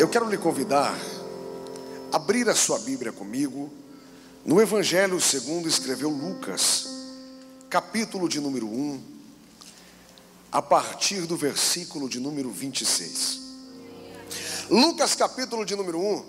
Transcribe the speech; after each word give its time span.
Eu 0.00 0.08
quero 0.08 0.30
lhe 0.30 0.38
convidar 0.38 0.98
a 2.10 2.16
abrir 2.16 2.48
a 2.48 2.54
sua 2.54 2.78
Bíblia 2.78 3.12
comigo 3.12 3.70
no 4.46 4.58
Evangelho 4.58 5.20
segundo 5.20 5.68
escreveu 5.68 6.08
Lucas, 6.08 6.88
capítulo 7.68 8.26
de 8.26 8.40
número 8.40 8.66
1, 8.66 9.02
a 10.50 10.62
partir 10.62 11.26
do 11.26 11.36
versículo 11.36 12.08
de 12.08 12.18
número 12.18 12.50
26. 12.50 13.40
Lucas, 14.70 15.14
capítulo 15.14 15.66
de 15.66 15.76
número 15.76 16.00
1, 16.00 16.24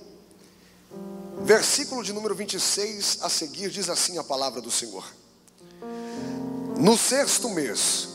versículo 1.46 2.04
de 2.04 2.12
número 2.12 2.36
26 2.36 3.20
a 3.22 3.30
seguir, 3.30 3.70
diz 3.70 3.88
assim 3.88 4.18
a 4.18 4.24
palavra 4.24 4.60
do 4.60 4.70
Senhor: 4.70 5.06
No 6.78 6.98
sexto 6.98 7.48
mês, 7.48 8.10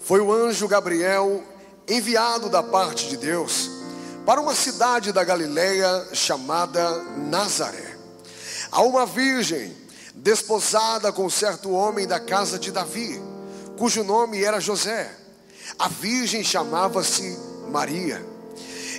foi 0.00 0.20
o 0.20 0.32
anjo 0.32 0.66
Gabriel 0.66 1.44
enviado 1.86 2.48
da 2.48 2.62
parte 2.62 3.06
de 3.10 3.18
Deus 3.18 3.76
para 4.28 4.42
uma 4.42 4.54
cidade 4.54 5.10
da 5.10 5.24
Galileia 5.24 6.06
chamada 6.12 7.02
Nazaré, 7.16 7.96
a 8.70 8.82
uma 8.82 9.06
virgem 9.06 9.74
desposada 10.14 11.10
com 11.10 11.30
certo 11.30 11.70
homem 11.70 12.06
da 12.06 12.20
casa 12.20 12.58
de 12.58 12.70
Davi, 12.70 13.18
cujo 13.78 14.04
nome 14.04 14.44
era 14.44 14.60
José. 14.60 15.10
A 15.78 15.88
virgem 15.88 16.44
chamava-se 16.44 17.38
Maria. 17.70 18.22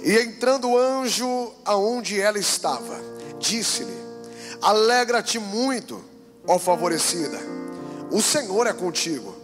E 0.03 0.17
entrando 0.17 0.71
o 0.71 0.77
anjo 0.79 1.53
aonde 1.63 2.19
ela 2.19 2.39
estava, 2.39 2.99
disse-lhe: 3.37 4.01
Alegra-te 4.59 5.37
muito, 5.37 6.03
ó 6.47 6.57
favorecida, 6.57 7.37
o 8.09 8.19
Senhor 8.19 8.65
é 8.65 8.73
contigo. 8.73 9.35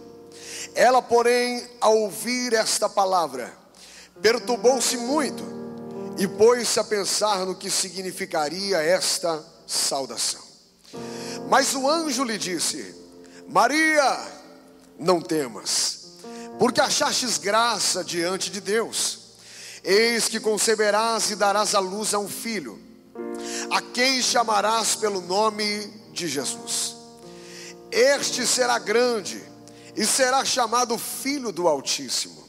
Ela, 0.74 1.00
porém, 1.00 1.64
ao 1.80 1.96
ouvir 1.96 2.54
esta 2.54 2.88
palavra, 2.88 3.56
perturbou-se 4.20 4.96
muito 4.96 5.64
e 6.18 6.26
pôs-se 6.26 6.78
a 6.80 6.84
pensar 6.84 7.44
no 7.44 7.54
que 7.54 7.70
significaria 7.70 8.78
esta 8.78 9.44
saudação. 9.66 10.42
Mas 11.48 11.74
o 11.74 11.88
anjo 11.88 12.24
lhe 12.24 12.38
disse: 12.38 12.94
Maria, 13.48 14.18
não 14.98 15.20
temas, 15.20 16.18
porque 16.58 16.80
achastes 16.80 17.38
graça 17.38 18.02
diante 18.02 18.50
de 18.50 18.60
Deus. 18.60 19.26
Eis 19.84 20.28
que 20.28 20.40
conceberás 20.40 21.30
e 21.30 21.36
darás 21.36 21.74
à 21.74 21.78
luz 21.78 22.12
a 22.12 22.18
um 22.18 22.28
filho, 22.28 22.80
a 23.70 23.80
quem 23.80 24.20
chamarás 24.20 24.96
pelo 24.96 25.20
nome 25.20 25.86
de 26.12 26.26
Jesus. 26.26 26.96
Este 27.92 28.44
será 28.46 28.80
grande 28.80 29.40
e 29.94 30.04
será 30.04 30.44
chamado 30.44 30.98
Filho 30.98 31.52
do 31.52 31.68
Altíssimo. 31.68 32.46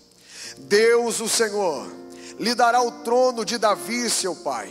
Deus, 0.58 1.20
o 1.20 1.30
Senhor, 1.30 1.88
lhe 2.40 2.54
dará 2.54 2.82
o 2.82 2.92
trono 2.92 3.44
de 3.44 3.58
Davi, 3.58 4.10
seu 4.10 4.36
pai, 4.36 4.70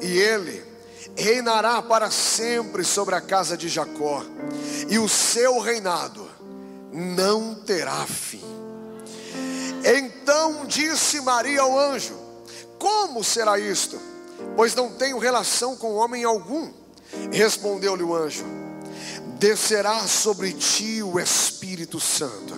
e 0.00 0.18
ele 0.18 0.64
reinará 1.16 1.80
para 1.80 2.10
sempre 2.10 2.84
sobre 2.84 3.14
a 3.14 3.20
casa 3.20 3.56
de 3.56 3.68
Jacó, 3.68 4.24
e 4.88 4.98
o 4.98 5.08
seu 5.08 5.58
reinado 5.60 6.28
não 6.92 7.54
terá 7.54 8.04
fim. 8.06 8.44
Então 9.84 10.66
disse 10.66 11.20
Maria 11.20 11.60
ao 11.60 11.78
anjo: 11.78 12.14
Como 12.78 13.22
será 13.22 13.58
isto? 13.58 13.98
Pois 14.56 14.74
não 14.74 14.90
tenho 14.90 15.18
relação 15.18 15.76
com 15.76 15.94
homem 15.94 16.24
algum. 16.24 16.70
Respondeu-lhe 17.30 18.02
o 18.02 18.14
anjo: 18.14 18.44
Descerá 19.38 20.06
sobre 20.08 20.52
ti 20.52 21.02
o 21.02 21.20
Espírito 21.20 22.00
Santo, 22.00 22.56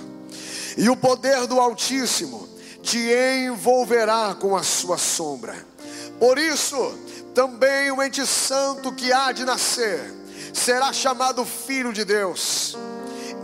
e 0.77 0.89
o 0.89 0.97
poder 0.97 1.47
do 1.47 1.61
Altíssimo 1.61 2.49
te 2.83 2.98
envolverá 3.45 4.34
com 4.39 4.57
a 4.57 4.62
sua 4.62 4.98
sombra. 4.98 5.55
Por 6.19 6.39
isso, 6.39 6.77
também 7.34 7.91
o 7.93 8.03
ente 8.03 8.27
santo 8.27 8.93
que 8.93 9.12
há 9.12 9.33
de 9.33 9.45
nascer 9.45 10.15
será 10.53 10.93
chamado 10.93 11.45
filho 11.45 11.93
de 11.93 12.05
Deus. 12.05 12.77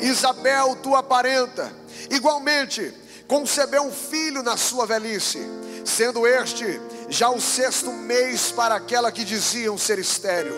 Isabel, 0.01 0.77
tua 0.83 1.03
parenta, 1.03 1.73
igualmente 2.11 2.93
concebeu 3.27 3.83
um 3.83 3.93
filho 3.93 4.43
na 4.43 4.57
sua 4.57 4.87
velhice, 4.87 5.41
sendo 5.85 6.27
este 6.27 6.81
já 7.09 7.31
o 7.31 7.41
sexto 7.41 7.93
mês 7.93 8.51
para 8.51 8.75
aquela 8.75 9.13
que 9.13 9.25
diziam 9.25 9.79
ser 9.79 9.99
estéril, 9.99 10.55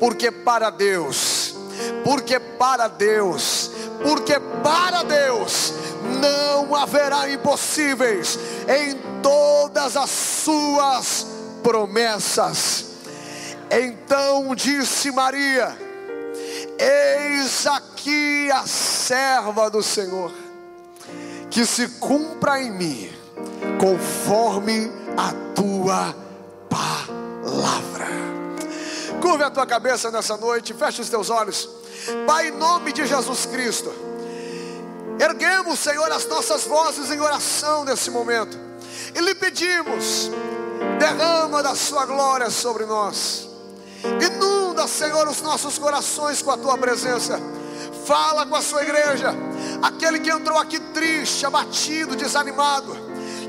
porque 0.00 0.30
para 0.30 0.70
Deus, 0.70 1.35
porque 2.04 2.38
para 2.38 2.88
Deus, 2.88 3.70
porque 4.02 4.38
para 4.62 5.02
Deus 5.02 5.72
não 6.20 6.74
haverá 6.74 7.30
impossíveis 7.30 8.38
em 8.68 8.96
todas 9.22 9.96
as 9.96 10.10
suas 10.10 11.26
promessas. 11.62 12.84
Então 13.70 14.54
disse 14.54 15.10
Maria: 15.10 15.76
Eis 16.78 17.66
aqui 17.66 18.50
a 18.50 18.66
serva 18.66 19.68
do 19.70 19.82
Senhor, 19.82 20.32
que 21.50 21.66
se 21.66 21.88
cumpra 21.98 22.60
em 22.60 22.70
mim, 22.70 23.10
conforme 23.80 24.90
a 25.16 25.32
tua 25.54 26.14
palavra. 26.68 27.95
Curve 29.26 29.42
a 29.42 29.50
tua 29.50 29.66
cabeça 29.66 30.08
nessa 30.08 30.36
noite, 30.36 30.72
feche 30.72 31.02
os 31.02 31.08
teus 31.08 31.30
olhos. 31.30 31.68
Pai, 32.28 32.46
em 32.46 32.52
nome 32.52 32.92
de 32.92 33.04
Jesus 33.04 33.44
Cristo. 33.44 33.92
Erguemos, 35.18 35.80
Senhor, 35.80 36.08
as 36.12 36.28
nossas 36.28 36.62
vozes 36.62 37.10
em 37.10 37.18
oração 37.18 37.84
nesse 37.84 38.08
momento 38.08 38.56
e 39.16 39.20
lhe 39.20 39.34
pedimos: 39.34 40.30
derrama 41.00 41.60
da 41.60 41.74
Sua 41.74 42.06
glória 42.06 42.48
sobre 42.50 42.86
nós, 42.86 43.48
inunda, 44.04 44.86
Senhor, 44.86 45.26
os 45.26 45.42
nossos 45.42 45.76
corações 45.76 46.40
com 46.40 46.52
a 46.52 46.56
Tua 46.56 46.78
presença. 46.78 47.40
Fala 48.06 48.46
com 48.46 48.54
a 48.54 48.62
Sua 48.62 48.84
igreja, 48.84 49.34
aquele 49.82 50.20
que 50.20 50.30
entrou 50.30 50.56
aqui 50.56 50.78
triste, 50.94 51.44
abatido, 51.44 52.14
desanimado, 52.14 52.96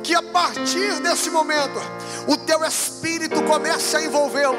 que 0.01 0.15
a 0.15 0.23
partir 0.23 0.99
desse 1.01 1.29
momento 1.29 1.79
o 2.27 2.35
teu 2.35 2.63
espírito 2.65 3.41
comece 3.43 3.95
a 3.95 4.01
envolvê-lo, 4.01 4.57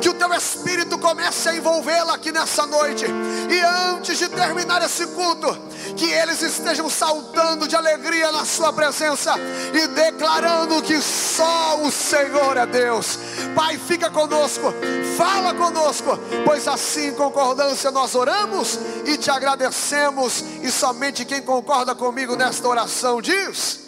que 0.00 0.08
o 0.08 0.14
teu 0.14 0.32
espírito 0.32 0.98
comece 0.98 1.50
a 1.50 1.54
envolvê-lo 1.54 2.10
aqui 2.10 2.32
nessa 2.32 2.66
noite, 2.66 3.04
e 3.50 3.60
antes 3.94 4.18
de 4.18 4.28
terminar 4.30 4.82
esse 4.82 5.06
culto, 5.08 5.54
que 5.94 6.10
eles 6.10 6.40
estejam 6.40 6.88
saltando 6.88 7.68
de 7.68 7.76
alegria 7.76 8.32
na 8.32 8.44
Sua 8.44 8.72
presença 8.72 9.34
e 9.72 9.86
declarando 9.88 10.82
que 10.82 11.00
só 11.00 11.78
o 11.82 11.92
Senhor 11.92 12.56
é 12.56 12.66
Deus. 12.66 13.18
Pai, 13.54 13.78
fica 13.78 14.10
conosco, 14.10 14.72
fala 15.16 15.54
conosco, 15.54 16.18
pois 16.44 16.66
assim 16.66 17.08
em 17.08 17.14
concordância 17.14 17.90
nós 17.90 18.14
oramos 18.14 18.78
e 19.04 19.18
te 19.18 19.30
agradecemos, 19.30 20.42
e 20.62 20.70
somente 20.70 21.24
quem 21.24 21.42
concorda 21.42 21.94
comigo 21.94 22.34
nesta 22.34 22.66
oração 22.66 23.20
diz: 23.20 23.80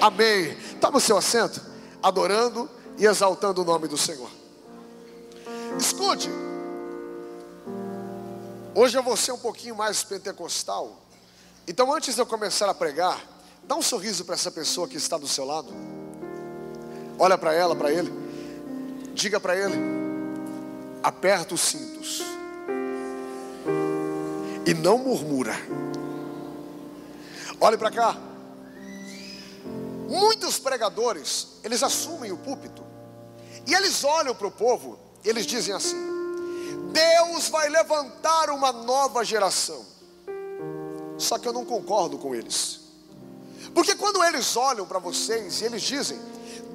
Amém. 0.00 0.56
Toma 0.80 0.98
o 0.98 1.00
seu 1.00 1.16
assento 1.18 1.67
adorando 2.02 2.68
e 2.96 3.06
exaltando 3.06 3.62
o 3.62 3.64
nome 3.64 3.88
do 3.88 3.96
Senhor. 3.96 4.30
Escute, 5.78 6.28
hoje 8.74 8.96
eu 8.98 9.02
vou 9.02 9.16
ser 9.16 9.32
um 9.32 9.38
pouquinho 9.38 9.76
mais 9.76 10.02
pentecostal, 10.02 11.00
então 11.66 11.92
antes 11.94 12.14
de 12.14 12.20
eu 12.20 12.26
começar 12.26 12.68
a 12.68 12.74
pregar, 12.74 13.20
dá 13.64 13.76
um 13.76 13.82
sorriso 13.82 14.24
para 14.24 14.34
essa 14.34 14.50
pessoa 14.50 14.88
que 14.88 14.96
está 14.96 15.16
do 15.16 15.28
seu 15.28 15.44
lado, 15.44 15.72
olha 17.18 17.36
para 17.36 17.54
ela, 17.54 17.76
para 17.76 17.92
ele, 17.92 18.12
diga 19.14 19.38
para 19.38 19.56
ele, 19.56 19.76
aperta 21.02 21.54
os 21.54 21.60
cintos 21.60 22.22
e 24.68 24.74
não 24.74 24.98
murmura. 24.98 25.54
Olhe 27.60 27.76
para 27.76 27.90
cá. 27.90 28.16
Muitos 30.08 30.58
pregadores, 30.58 31.47
eles 31.62 31.82
assumem 31.82 32.32
o 32.32 32.36
púlpito 32.36 32.84
e 33.66 33.74
eles 33.74 34.02
olham 34.02 34.34
para 34.34 34.46
o 34.46 34.50
povo, 34.50 34.98
eles 35.24 35.46
dizem 35.46 35.74
assim: 35.74 35.96
Deus 36.90 37.48
vai 37.48 37.68
levantar 37.68 38.50
uma 38.50 38.72
nova 38.72 39.24
geração. 39.24 39.84
Só 41.18 41.38
que 41.38 41.46
eu 41.46 41.52
não 41.52 41.64
concordo 41.64 42.16
com 42.16 42.34
eles. 42.34 42.80
Porque 43.74 43.94
quando 43.94 44.24
eles 44.24 44.56
olham 44.56 44.86
para 44.86 44.98
vocês 44.98 45.60
e 45.60 45.64
eles 45.64 45.82
dizem: 45.82 46.18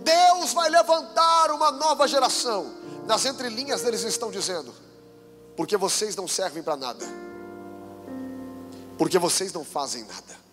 Deus 0.04 0.54
vai 0.54 0.70
levantar 0.70 1.52
uma 1.52 1.72
nova 1.72 2.08
geração, 2.08 2.72
nas 3.08 3.26
entrelinhas 3.26 3.82
deles 3.82 4.04
estão 4.04 4.30
dizendo: 4.30 4.74
porque 5.56 5.78
vocês 5.78 6.16
não 6.16 6.28
servem 6.28 6.62
para 6.62 6.76
nada. 6.76 7.06
Porque 8.98 9.18
vocês 9.18 9.52
não 9.52 9.66
fazem 9.66 10.04
nada. 10.04 10.44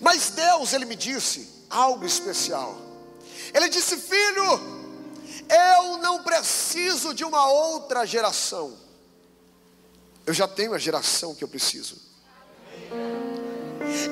Mas 0.00 0.30
Deus, 0.30 0.72
ele 0.72 0.86
me 0.86 0.96
disse: 0.96 1.66
algo 1.68 2.04
especial. 2.04 2.87
Ele 3.54 3.68
disse: 3.68 3.96
Filho, 3.96 4.78
eu 5.48 5.98
não 5.98 6.22
preciso 6.22 7.14
de 7.14 7.24
uma 7.24 7.46
outra 7.50 8.06
geração. 8.06 8.76
Eu 10.26 10.34
já 10.34 10.46
tenho 10.46 10.74
a 10.74 10.78
geração 10.78 11.34
que 11.34 11.42
eu 11.42 11.48
preciso. 11.48 11.96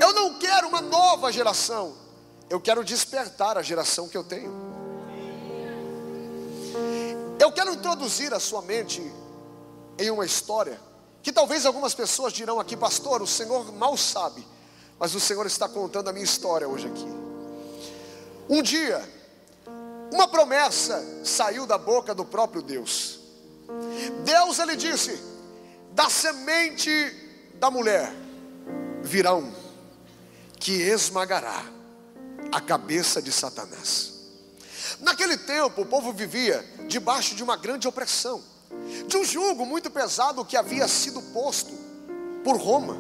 Eu 0.00 0.12
não 0.12 0.38
quero 0.38 0.68
uma 0.68 0.80
nova 0.80 1.30
geração. 1.30 1.94
Eu 2.48 2.60
quero 2.60 2.84
despertar 2.84 3.58
a 3.58 3.62
geração 3.62 4.08
que 4.08 4.16
eu 4.16 4.24
tenho. 4.24 4.54
Eu 7.38 7.52
quero 7.52 7.72
introduzir 7.72 8.32
a 8.32 8.40
sua 8.40 8.62
mente 8.62 9.02
em 9.98 10.10
uma 10.10 10.24
história 10.24 10.80
que 11.22 11.32
talvez 11.32 11.66
algumas 11.66 11.92
pessoas 11.92 12.32
dirão 12.32 12.60
aqui, 12.60 12.76
pastor, 12.76 13.20
o 13.20 13.26
Senhor 13.26 13.72
mal 13.72 13.96
sabe, 13.96 14.46
mas 14.96 15.12
o 15.14 15.18
Senhor 15.18 15.44
está 15.44 15.68
contando 15.68 16.08
a 16.08 16.12
minha 16.12 16.24
história 16.24 16.68
hoje 16.68 16.86
aqui. 16.86 17.06
Um 18.48 18.62
dia, 18.62 19.02
uma 20.12 20.28
promessa 20.28 21.02
saiu 21.24 21.66
da 21.66 21.78
boca 21.78 22.14
do 22.14 22.24
próprio 22.24 22.62
Deus. 22.62 23.18
Deus 24.24 24.58
ele 24.58 24.76
disse: 24.76 25.20
da 25.92 26.08
semente 26.08 26.90
da 27.54 27.70
mulher 27.70 28.12
virá 29.02 29.34
um 29.34 29.52
que 30.58 30.72
esmagará 30.72 31.64
a 32.52 32.60
cabeça 32.60 33.20
de 33.20 33.32
Satanás. 33.32 34.14
Naquele 35.00 35.36
tempo, 35.36 35.82
o 35.82 35.86
povo 35.86 36.12
vivia 36.12 36.64
debaixo 36.86 37.34
de 37.34 37.42
uma 37.42 37.56
grande 37.56 37.86
opressão, 37.86 38.42
de 39.06 39.16
um 39.16 39.24
jugo 39.24 39.66
muito 39.66 39.90
pesado 39.90 40.44
que 40.44 40.56
havia 40.56 40.86
sido 40.88 41.20
posto 41.32 41.72
por 42.44 42.56
Roma. 42.56 42.96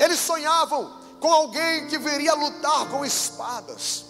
Eles 0.00 0.18
sonhavam 0.18 1.00
com 1.20 1.32
alguém 1.32 1.86
que 1.86 1.98
viria 1.98 2.34
lutar 2.34 2.88
com 2.88 3.04
espadas. 3.04 4.05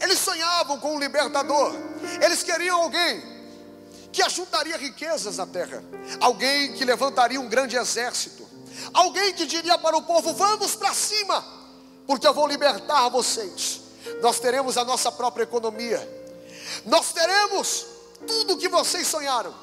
Eles 0.00 0.18
sonhavam 0.18 0.78
com 0.78 0.94
um 0.94 0.98
libertador. 0.98 1.74
Eles 2.22 2.42
queriam 2.42 2.82
alguém 2.82 3.22
que 4.12 4.22
ajuntaria 4.22 4.76
riquezas 4.76 5.36
na 5.36 5.46
terra, 5.46 5.82
alguém 6.20 6.72
que 6.72 6.84
levantaria 6.84 7.40
um 7.40 7.48
grande 7.48 7.76
exército, 7.76 8.46
alguém 8.92 9.34
que 9.34 9.46
diria 9.46 9.78
para 9.78 9.96
o 9.96 10.02
povo: 10.02 10.32
Vamos 10.34 10.74
para 10.74 10.94
cima, 10.94 11.44
porque 12.06 12.26
eu 12.26 12.34
vou 12.34 12.46
libertar 12.46 13.08
vocês. 13.08 13.82
Nós 14.22 14.38
teremos 14.38 14.76
a 14.76 14.84
nossa 14.84 15.12
própria 15.12 15.42
economia, 15.42 16.00
nós 16.86 17.12
teremos 17.12 17.86
tudo 18.26 18.54
o 18.54 18.58
que 18.58 18.68
vocês 18.68 19.06
sonharam. 19.06 19.54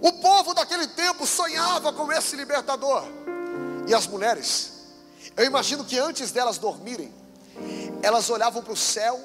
O 0.00 0.12
povo 0.12 0.54
daquele 0.54 0.86
tempo 0.88 1.26
sonhava 1.26 1.92
com 1.92 2.10
esse 2.12 2.36
libertador, 2.36 3.04
e 3.86 3.94
as 3.94 4.06
mulheres, 4.06 4.72
eu 5.36 5.44
imagino 5.44 5.84
que 5.84 5.98
antes 5.98 6.30
delas 6.30 6.58
dormirem, 6.58 7.12
elas 8.02 8.28
olhavam 8.30 8.62
para 8.62 8.72
o 8.72 8.76
céu 8.76 9.20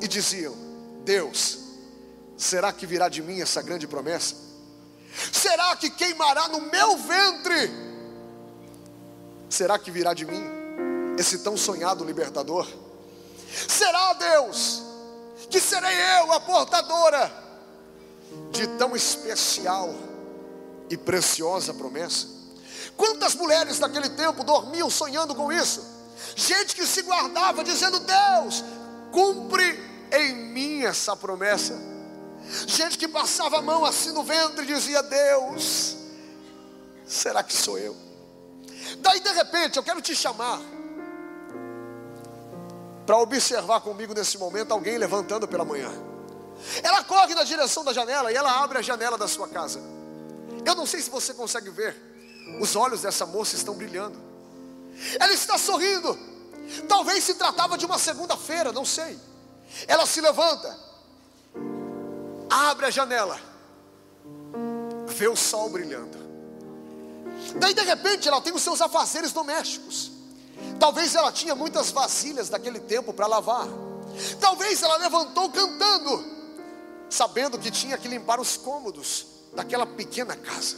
e 0.00 0.08
diziam: 0.08 0.54
Deus, 1.04 1.58
será 2.36 2.72
que 2.72 2.86
virá 2.86 3.08
de 3.08 3.22
mim 3.22 3.40
essa 3.40 3.62
grande 3.62 3.86
promessa? 3.86 4.34
Será 5.32 5.74
que 5.76 5.90
queimará 5.90 6.48
no 6.48 6.60
meu 6.60 6.96
ventre? 6.96 7.70
Será 9.48 9.78
que 9.78 9.90
virá 9.90 10.14
de 10.14 10.24
mim 10.24 10.42
esse 11.18 11.38
tão 11.38 11.56
sonhado 11.56 12.04
libertador? 12.04 12.66
Será, 13.68 14.12
Deus, 14.14 14.82
que 15.50 15.60
serei 15.60 15.94
eu 16.20 16.32
a 16.32 16.40
portadora 16.40 17.30
de 18.52 18.66
tão 18.78 18.94
especial 18.94 19.92
e 20.88 20.96
preciosa 20.96 21.74
promessa? 21.74 22.28
Quantas 22.96 23.34
mulheres 23.34 23.78
naquele 23.78 24.08
tempo 24.10 24.44
dormiam 24.44 24.88
sonhando 24.88 25.34
com 25.34 25.52
isso? 25.52 25.99
Gente 26.36 26.74
que 26.74 26.86
se 26.86 27.02
guardava 27.02 27.64
dizendo: 27.64 28.00
Deus, 28.00 28.64
cumpre 29.10 29.78
em 30.12 30.34
mim 30.34 30.82
essa 30.82 31.16
promessa. 31.16 31.78
Gente 32.66 32.98
que 32.98 33.06
passava 33.06 33.58
a 33.58 33.62
mão 33.62 33.84
assim 33.84 34.12
no 34.12 34.22
ventre 34.22 34.64
e 34.64 34.66
dizia: 34.66 35.02
Deus, 35.02 35.96
será 37.06 37.42
que 37.42 37.52
sou 37.52 37.78
eu? 37.78 37.96
Daí 38.98 39.20
de 39.20 39.30
repente 39.30 39.76
eu 39.76 39.82
quero 39.82 40.00
te 40.00 40.14
chamar 40.14 40.60
para 43.06 43.18
observar 43.18 43.80
comigo 43.80 44.14
nesse 44.14 44.38
momento 44.38 44.72
alguém 44.72 44.96
levantando 44.96 45.46
pela 45.48 45.64
manhã. 45.64 45.90
Ela 46.82 47.02
corre 47.02 47.34
na 47.34 47.42
direção 47.42 47.84
da 47.84 47.92
janela 47.92 48.30
e 48.30 48.36
ela 48.36 48.62
abre 48.62 48.78
a 48.78 48.82
janela 48.82 49.16
da 49.16 49.26
sua 49.26 49.48
casa. 49.48 49.80
Eu 50.64 50.74
não 50.74 50.86
sei 50.86 51.00
se 51.00 51.10
você 51.10 51.32
consegue 51.32 51.70
ver, 51.70 51.96
os 52.60 52.76
olhos 52.76 53.02
dessa 53.02 53.24
moça 53.24 53.56
estão 53.56 53.74
brilhando. 53.74 54.29
Ela 55.18 55.32
está 55.32 55.56
sorrindo. 55.58 56.18
Talvez 56.88 57.24
se 57.24 57.34
tratava 57.34 57.76
de 57.76 57.86
uma 57.86 57.98
segunda-feira, 57.98 58.72
não 58.72 58.84
sei. 58.84 59.18
Ela 59.86 60.06
se 60.06 60.20
levanta, 60.20 60.78
abre 62.48 62.86
a 62.86 62.90
janela, 62.90 63.40
vê 65.06 65.28
o 65.28 65.36
sol 65.36 65.68
brilhando. 65.70 66.18
Daí 67.56 67.72
de 67.72 67.82
repente 67.82 68.28
ela 68.28 68.40
tem 68.40 68.52
os 68.52 68.62
seus 68.62 68.80
afazeres 68.80 69.32
domésticos. 69.32 70.12
Talvez 70.78 71.14
ela 71.14 71.32
tinha 71.32 71.54
muitas 71.54 71.90
vasilhas 71.90 72.48
daquele 72.48 72.80
tempo 72.80 73.12
para 73.12 73.26
lavar. 73.26 73.66
Talvez 74.40 74.82
ela 74.82 74.96
levantou 74.96 75.48
cantando, 75.50 76.24
sabendo 77.08 77.58
que 77.58 77.70
tinha 77.70 77.96
que 77.96 78.08
limpar 78.08 78.40
os 78.40 78.56
cômodos 78.56 79.26
daquela 79.54 79.86
pequena 79.86 80.36
casa. 80.36 80.76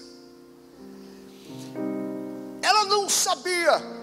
Ela 2.62 2.84
não 2.84 3.08
sabia 3.08 4.01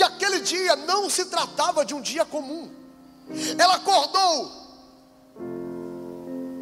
que 0.00 0.04
aquele 0.04 0.40
dia 0.40 0.74
não 0.76 1.10
se 1.10 1.26
tratava 1.26 1.84
de 1.84 1.92
um 1.92 2.00
dia 2.00 2.24
comum. 2.24 2.72
Ela 3.58 3.74
acordou 3.74 4.50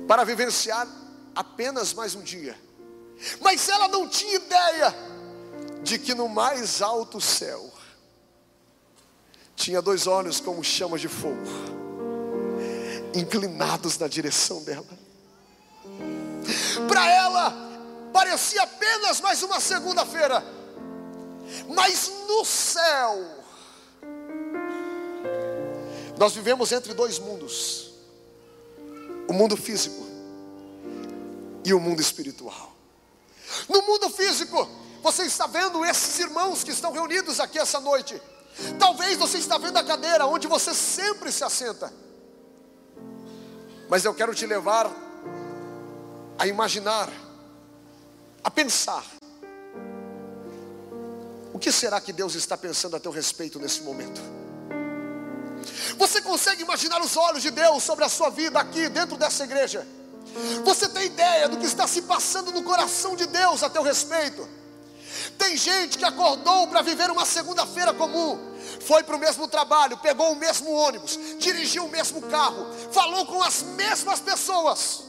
para 0.09 0.25
vivenciar 0.25 0.89
apenas 1.37 1.95
mais 1.95 2.17
um 2.17 2.21
dia. 2.21 2.59
Mas 3.41 3.69
ela 3.69 3.87
não 3.87 4.09
tinha 4.09 4.35
ideia 4.35 4.93
de 5.85 6.01
que 6.01 6.17
no 6.17 6.29
mais 6.29 6.83
alto 6.83 7.21
céu 7.21 7.71
tinha 9.55 9.81
dois 9.81 10.09
olhos 10.09 10.41
como 10.41 10.65
chamas 10.65 11.01
de 11.01 11.09
fogo, 11.09 11.37
inclinados 13.15 13.99
na 13.99 14.09
direção 14.09 14.65
dela. 14.65 14.99
Para 16.89 17.09
ela, 17.09 17.55
parecia 18.13 18.65
apenas 18.65 19.21
mais 19.21 19.45
uma 19.45 19.61
segunda-feira, 19.61 20.45
mas 21.69 22.11
no 22.27 22.45
céu, 22.45 23.45
nós 26.19 26.35
vivemos 26.35 26.73
entre 26.73 26.95
dois 26.95 27.19
mundos: 27.19 27.91
o 29.29 29.33
mundo 29.33 29.57
físico 29.57 30.07
e 31.65 31.73
o 31.73 31.81
mundo 31.81 32.01
espiritual. 32.01 32.75
No 33.69 33.83
mundo 33.83 34.11
físico, 34.11 34.69
você 35.03 35.25
está 35.25 35.47
vendo 35.47 35.85
esses 35.85 36.19
irmãos 36.19 36.65
que 36.65 36.71
estão 36.71 36.93
reunidos 36.93 37.41
aqui 37.41 37.59
essa 37.59 37.81
noite. 37.81 38.21
Talvez 38.79 39.17
você 39.17 39.39
está 39.39 39.57
vendo 39.57 39.77
a 39.77 39.85
cadeira 39.85 40.27
onde 40.27 40.47
você 40.47 40.75
sempre 40.75 41.31
se 41.31 41.45
assenta. 41.45 41.93
Mas 43.89 44.05
eu 44.05 44.15
quero 44.15 44.35
te 44.35 44.47
levar 44.47 44.91
a 46.39 46.47
imaginar, 46.47 47.11
a 48.43 48.51
pensar. 48.51 49.18
O 51.59 51.61
que 51.61 51.73
será 51.73 52.01
que 52.01 52.13
Deus 52.13 52.37
está 52.37 52.57
pensando 52.57 52.95
a 52.95 53.01
teu 53.01 53.11
respeito 53.11 53.59
nesse 53.59 53.83
momento? 53.83 54.21
Você 55.97 56.23
consegue 56.23 56.63
imaginar 56.63 57.01
os 57.01 57.17
olhos 57.17 57.43
de 57.43 57.51
Deus 57.51 57.83
sobre 57.83 58.05
a 58.05 58.09
sua 58.09 58.31
vida 58.31 58.61
aqui 58.61 58.89
dentro 58.89 59.17
dessa 59.17 59.43
igreja? 59.43 59.85
Você 60.65 60.89
tem 60.89 61.07
ideia 61.07 61.49
do 61.49 61.57
que 61.57 61.67
está 61.67 61.89
se 61.89 62.03
passando 62.03 62.53
no 62.53 62.63
coração 62.63 63.17
de 63.17 63.27
Deus 63.27 63.65
a 63.65 63.69
teu 63.69 63.83
respeito? 63.83 64.49
Tem 65.37 65.57
gente 65.57 65.99
que 65.99 66.05
acordou 66.05 66.69
para 66.69 66.81
viver 66.81 67.11
uma 67.11 67.27
segunda-feira 67.27 67.93
comum, 67.93 68.39
foi 68.79 69.03
para 69.03 69.17
o 69.17 69.19
mesmo 69.19 69.49
trabalho, 69.49 69.99
pegou 69.99 70.31
o 70.31 70.37
mesmo 70.37 70.71
ônibus, 70.71 71.19
dirigiu 71.41 71.87
o 71.87 71.91
mesmo 71.91 72.23
carro, 72.23 72.69
falou 72.93 73.27
com 73.27 73.43
as 73.43 73.65
mesmas 73.65 74.21
pessoas. 74.21 75.03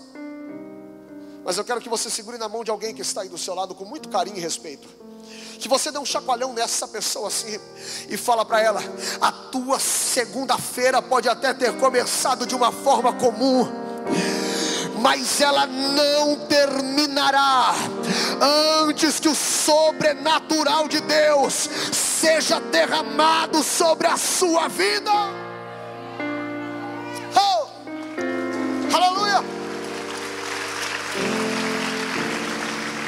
Mas 1.45 1.59
eu 1.59 1.63
quero 1.63 1.79
que 1.79 1.89
você 1.89 2.09
segure 2.09 2.39
na 2.39 2.49
mão 2.49 2.63
de 2.63 2.71
alguém 2.71 2.95
que 2.95 3.03
está 3.03 3.21
aí 3.21 3.29
do 3.29 3.37
seu 3.37 3.53
lado 3.53 3.75
com 3.75 3.85
muito 3.85 4.09
carinho 4.09 4.37
e 4.37 4.41
respeito. 4.41 4.89
Que 5.59 5.67
você 5.67 5.91
dê 5.91 5.99
um 5.99 6.05
chacoalhão 6.05 6.53
nessa 6.53 6.87
pessoa 6.87 7.27
assim 7.27 7.59
e 8.09 8.17
fala 8.17 8.43
para 8.45 8.61
ela: 8.61 8.81
a 9.21 9.31
tua 9.31 9.77
segunda-feira 9.77 11.01
pode 11.01 11.29
até 11.29 11.53
ter 11.53 11.77
começado 11.77 12.45
de 12.45 12.55
uma 12.55 12.71
forma 12.71 13.13
comum 13.13 13.89
mas 15.01 15.39
ela 15.39 15.65
não 15.65 16.35
terminará 16.47 17.73
antes 18.85 19.19
que 19.19 19.29
o 19.29 19.35
sobrenatural 19.35 20.87
de 20.87 20.99
Deus 21.01 21.69
seja 21.91 22.59
derramado 22.59 23.63
sobre 23.63 24.07
a 24.07 24.17
sua 24.17 24.67
vida. 24.67 25.11
Oh, 27.35 27.67
aleluia! 28.93 29.43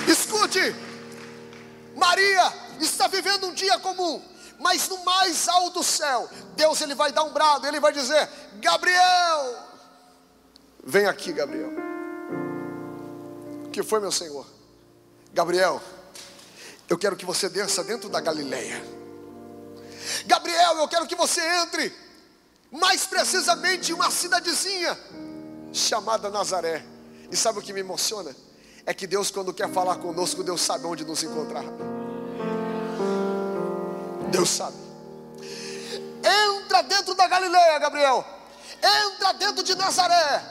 Escute, 0.08 0.74
Maria 2.02 2.54
está 2.80 3.08
vivendo 3.08 3.48
um 3.48 3.54
dia 3.54 3.80
comum, 3.80 4.22
mas 4.60 4.90
no 4.90 5.06
mais 5.06 5.48
alto 5.48 5.84
céu, 5.84 6.28
Deus 6.56 6.82
ele 6.82 6.96
vai 6.96 7.12
dar 7.12 7.24
um 7.24 7.32
brado, 7.32 7.66
ele 7.68 7.80
vai 7.80 7.94
dizer: 7.94 8.28
Gabriel, 8.56 9.72
Vem 10.84 11.06
aqui, 11.06 11.32
Gabriel. 11.32 11.72
O 13.66 13.70
que 13.70 13.84
foi, 13.84 14.00
meu 14.00 14.12
Senhor? 14.12 14.46
Gabriel, 15.32 15.82
eu 16.90 16.98
quero 16.98 17.16
que 17.16 17.26
você 17.26 17.48
desça 17.48 17.84
dentro 17.84 18.10
da 18.10 18.20
Galileia. 18.20 18.84
Gabriel, 20.26 20.78
eu 20.78 20.88
quero 20.88 21.06
que 21.08 21.16
você 21.16 21.40
entre, 21.62 21.94
mais 22.72 23.06
precisamente 23.06 23.92
em 23.92 23.94
uma 23.94 24.10
cidadezinha 24.10 24.98
chamada 25.72 26.30
Nazaré. 26.30 26.84
E 27.32 27.38
sabe 27.38 27.60
o 27.60 27.62
que 27.62 27.72
me 27.72 27.80
emociona? 27.80 28.36
É 28.86 28.94
que 28.94 29.06
Deus, 29.06 29.30
quando 29.30 29.54
quer 29.54 29.70
falar 29.72 29.98
conosco, 29.98 30.44
Deus 30.44 30.62
sabe 30.62 30.86
onde 30.86 31.06
nos 31.06 31.22
encontrar. 31.24 31.64
Deus 34.32 34.50
sabe. 34.50 34.78
Entra 36.24 36.82
dentro 36.84 37.14
da 37.14 37.28
Galileia, 37.28 37.80
Gabriel. 37.80 38.26
Entra 38.82 39.34
dentro 39.34 39.64
de 39.64 39.76
Nazaré. 39.76 40.44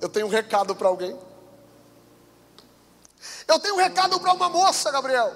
Eu 0.00 0.08
tenho 0.08 0.26
um 0.26 0.30
recado 0.30 0.74
para 0.74 0.88
alguém. 0.88 1.18
Eu 3.46 3.58
tenho 3.58 3.74
um 3.74 3.78
recado 3.78 4.18
para 4.18 4.32
uma 4.32 4.48
moça, 4.48 4.90
Gabriel. 4.90 5.32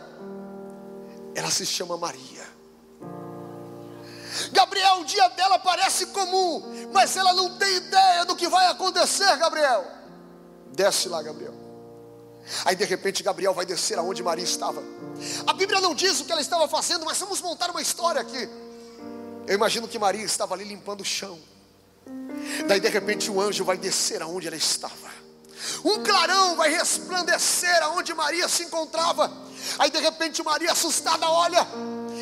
Ela 1.34 1.50
se 1.50 1.66
chama 1.66 1.96
Maria. 1.98 2.46
Gabriel, 4.52 5.00
o 5.00 5.04
dia 5.04 5.28
dela 5.30 5.58
parece 5.58 6.06
comum, 6.06 6.88
mas 6.92 7.16
ela 7.16 7.32
não 7.32 7.56
tem 7.58 7.76
ideia 7.76 8.24
do 8.24 8.36
que 8.36 8.48
vai 8.48 8.66
acontecer, 8.68 9.36
Gabriel. 9.36 9.84
Desce 10.72 11.08
lá, 11.08 11.22
Gabriel. 11.22 11.55
Aí 12.64 12.76
de 12.76 12.84
repente 12.84 13.22
Gabriel 13.22 13.52
vai 13.52 13.66
descer 13.66 13.98
aonde 13.98 14.22
Maria 14.22 14.44
estava. 14.44 14.82
A 15.46 15.52
Bíblia 15.52 15.80
não 15.80 15.94
diz 15.94 16.20
o 16.20 16.24
que 16.24 16.32
ela 16.32 16.40
estava 16.40 16.68
fazendo, 16.68 17.04
mas 17.04 17.18
vamos 17.18 17.40
montar 17.40 17.70
uma 17.70 17.82
história 17.82 18.20
aqui. 18.20 18.48
Eu 19.46 19.54
imagino 19.54 19.86
que 19.88 19.98
Maria 19.98 20.24
estava 20.24 20.54
ali 20.54 20.64
limpando 20.64 21.00
o 21.00 21.04
chão. 21.04 21.38
Daí 22.66 22.80
de 22.80 22.88
repente 22.88 23.30
o 23.30 23.40
anjo 23.40 23.64
vai 23.64 23.76
descer 23.76 24.22
aonde 24.22 24.46
ela 24.46 24.56
estava. 24.56 25.16
Um 25.84 26.02
clarão 26.02 26.56
vai 26.56 26.70
resplandecer 26.70 27.82
aonde 27.82 28.14
Maria 28.14 28.48
se 28.48 28.64
encontrava. 28.64 29.32
Aí 29.78 29.90
de 29.90 29.98
repente 29.98 30.42
Maria 30.42 30.72
assustada 30.72 31.28
olha, 31.28 31.66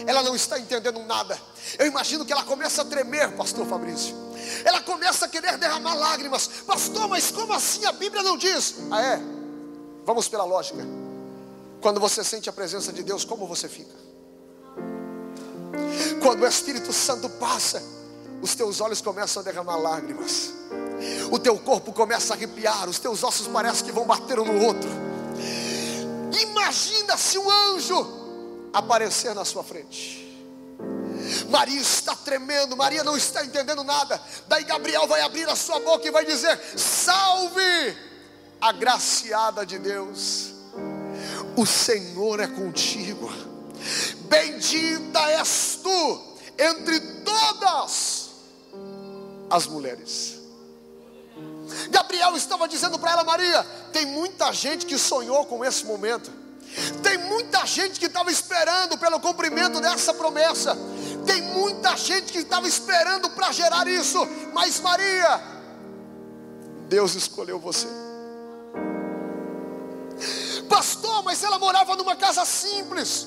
ela 0.06 0.22
não 0.22 0.34
está 0.34 0.58
entendendo 0.58 1.00
nada. 1.00 1.38
Eu 1.78 1.86
imagino 1.86 2.24
que 2.24 2.32
ela 2.32 2.44
começa 2.44 2.82
a 2.82 2.84
tremer, 2.84 3.32
pastor 3.32 3.66
Fabrício. 3.66 4.14
Ela 4.64 4.80
começa 4.80 5.26
a 5.26 5.28
querer 5.28 5.56
derramar 5.58 5.94
lágrimas. 5.94 6.46
Pastor, 6.66 7.08
mas 7.08 7.30
como 7.30 7.52
assim 7.52 7.84
a 7.84 7.92
Bíblia 7.92 8.22
não 8.22 8.36
diz? 8.36 8.74
Ah 8.90 9.02
é? 9.02 9.33
Vamos 10.04 10.28
pela 10.28 10.44
lógica. 10.44 10.84
Quando 11.80 12.00
você 12.00 12.22
sente 12.24 12.48
a 12.48 12.52
presença 12.52 12.92
de 12.92 13.02
Deus, 13.02 13.24
como 13.24 13.46
você 13.46 13.68
fica? 13.68 13.94
Quando 16.22 16.42
o 16.42 16.46
Espírito 16.46 16.92
Santo 16.92 17.28
passa, 17.28 17.82
os 18.40 18.54
teus 18.54 18.80
olhos 18.80 19.00
começam 19.00 19.40
a 19.40 19.44
derramar 19.44 19.76
lágrimas, 19.76 20.52
o 21.30 21.38
teu 21.38 21.58
corpo 21.58 21.92
começa 21.92 22.32
a 22.32 22.36
arrepiar, 22.36 22.88
os 22.88 22.98
teus 22.98 23.22
ossos 23.22 23.46
parecem 23.48 23.84
que 23.84 23.92
vão 23.92 24.06
bater 24.06 24.38
um 24.38 24.44
no 24.44 24.64
outro. 24.64 24.88
Imagina 26.40 27.16
se 27.16 27.38
um 27.38 27.50
anjo 27.50 28.24
aparecer 28.72 29.34
na 29.34 29.44
sua 29.44 29.62
frente. 29.62 30.24
Maria 31.48 31.80
está 31.80 32.14
tremendo, 32.16 32.76
Maria 32.76 33.04
não 33.04 33.16
está 33.16 33.44
entendendo 33.44 33.84
nada. 33.84 34.20
Daí 34.46 34.64
Gabriel 34.64 35.06
vai 35.06 35.20
abrir 35.20 35.48
a 35.48 35.56
sua 35.56 35.78
boca 35.80 36.06
e 36.06 36.10
vai 36.10 36.24
dizer: 36.24 36.58
Salve, 36.76 37.96
agraciada 38.64 39.66
de 39.66 39.78
Deus, 39.78 40.54
o 41.54 41.66
Senhor 41.66 42.40
é 42.40 42.46
contigo. 42.46 43.30
Bendita 44.22 45.20
és 45.32 45.80
tu 45.82 46.22
entre 46.58 46.98
todas 47.22 48.30
as 49.50 49.66
mulheres. 49.66 50.40
Gabriel 51.90 52.34
estava 52.36 52.66
dizendo 52.66 52.98
para 52.98 53.12
ela, 53.12 53.24
Maria: 53.24 53.62
tem 53.92 54.06
muita 54.06 54.50
gente 54.52 54.86
que 54.86 54.96
sonhou 54.96 55.44
com 55.44 55.62
esse 55.62 55.84
momento, 55.84 56.32
tem 57.02 57.18
muita 57.18 57.66
gente 57.66 58.00
que 58.00 58.06
estava 58.06 58.32
esperando 58.32 58.96
pelo 58.96 59.20
cumprimento 59.20 59.78
dessa 59.78 60.14
promessa, 60.14 60.74
tem 61.26 61.42
muita 61.42 61.94
gente 61.98 62.32
que 62.32 62.38
estava 62.38 62.66
esperando 62.66 63.28
para 63.30 63.52
gerar 63.52 63.86
isso, 63.86 64.26
mas 64.54 64.80
Maria, 64.80 65.42
Deus 66.88 67.14
escolheu 67.14 67.58
você. 67.58 68.03
Pastor, 70.68 71.22
mas 71.22 71.42
ela 71.42 71.58
morava 71.58 71.96
numa 71.96 72.16
casa 72.16 72.44
simples, 72.44 73.26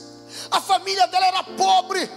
a 0.49 0.59
família 0.61 1.07
dela 1.07 1.27
era 1.27 1.43
pobre, 1.43 2.09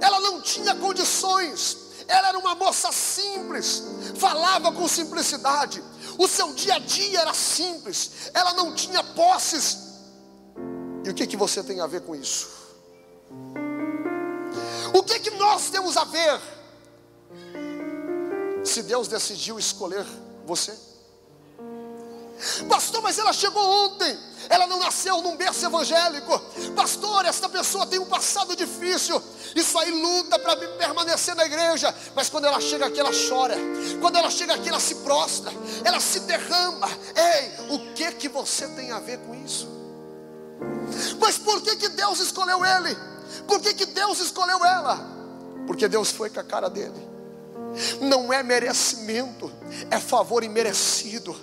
ela 0.00 0.20
não 0.20 0.40
tinha 0.40 0.74
condições 0.74 1.88
ela 2.08 2.28
era 2.28 2.38
uma 2.38 2.54
moça 2.54 2.90
simples, 2.90 3.82
falava 4.16 4.72
com 4.72 4.88
simplicidade. 4.88 5.84
O 6.16 6.26
seu 6.26 6.54
dia 6.54 6.76
a 6.76 6.78
dia 6.78 7.20
era 7.20 7.34
simples. 7.34 8.30
Ela 8.32 8.54
não 8.54 8.74
tinha 8.74 9.04
posses. 9.04 9.76
E 11.04 11.10
o 11.10 11.14
que 11.14 11.26
que 11.26 11.36
você 11.36 11.62
tem 11.62 11.80
a 11.80 11.86
ver 11.86 12.00
com 12.00 12.16
isso? 12.16 12.48
O 14.94 15.02
que 15.02 15.20
que 15.20 15.30
nós 15.32 15.68
temos 15.68 15.98
a 15.98 16.04
ver? 16.04 16.40
Se 18.64 18.82
Deus 18.82 19.06
decidiu 19.06 19.58
escolher 19.58 20.06
você? 20.46 20.87
Pastor, 22.68 23.02
mas 23.02 23.18
ela 23.18 23.32
chegou 23.32 23.62
ontem. 23.62 24.16
Ela 24.48 24.66
não 24.66 24.78
nasceu 24.78 25.20
num 25.20 25.36
berço 25.36 25.66
evangélico. 25.66 26.38
Pastor, 26.74 27.24
esta 27.24 27.48
pessoa 27.48 27.86
tem 27.86 27.98
um 27.98 28.06
passado 28.06 28.56
difícil. 28.56 29.20
Isso 29.54 29.78
aí 29.78 29.90
luta 29.90 30.38
para 30.38 30.56
permanecer 30.56 31.34
na 31.34 31.44
igreja. 31.44 31.94
Mas 32.14 32.28
quando 32.28 32.46
ela 32.46 32.60
chega 32.60 32.86
aqui, 32.86 32.98
ela 32.98 33.10
chora. 33.28 33.56
Quando 34.00 34.16
ela 34.16 34.30
chega 34.30 34.54
aqui, 34.54 34.68
ela 34.68 34.80
se 34.80 34.96
prostra. 34.96 35.52
Ela 35.84 36.00
se 36.00 36.20
derrama. 36.20 36.88
Ei, 37.14 37.74
o 37.74 37.92
que 37.94 38.12
que 38.12 38.28
você 38.28 38.68
tem 38.68 38.90
a 38.90 39.00
ver 39.00 39.18
com 39.18 39.34
isso? 39.34 39.68
Mas 41.20 41.38
por 41.38 41.60
que 41.60 41.76
que 41.76 41.88
Deus 41.88 42.20
escolheu 42.20 42.64
ele? 42.64 42.96
Por 43.46 43.60
que 43.60 43.74
que 43.74 43.86
Deus 43.86 44.18
escolheu 44.20 44.64
ela? 44.64 44.98
Porque 45.66 45.86
Deus 45.88 46.10
foi 46.10 46.30
com 46.30 46.40
a 46.40 46.44
cara 46.44 46.70
dele. 46.70 47.08
Não 48.00 48.32
é 48.32 48.42
merecimento, 48.42 49.52
é 49.90 49.98
favor 49.98 50.42
imerecido. 50.42 51.36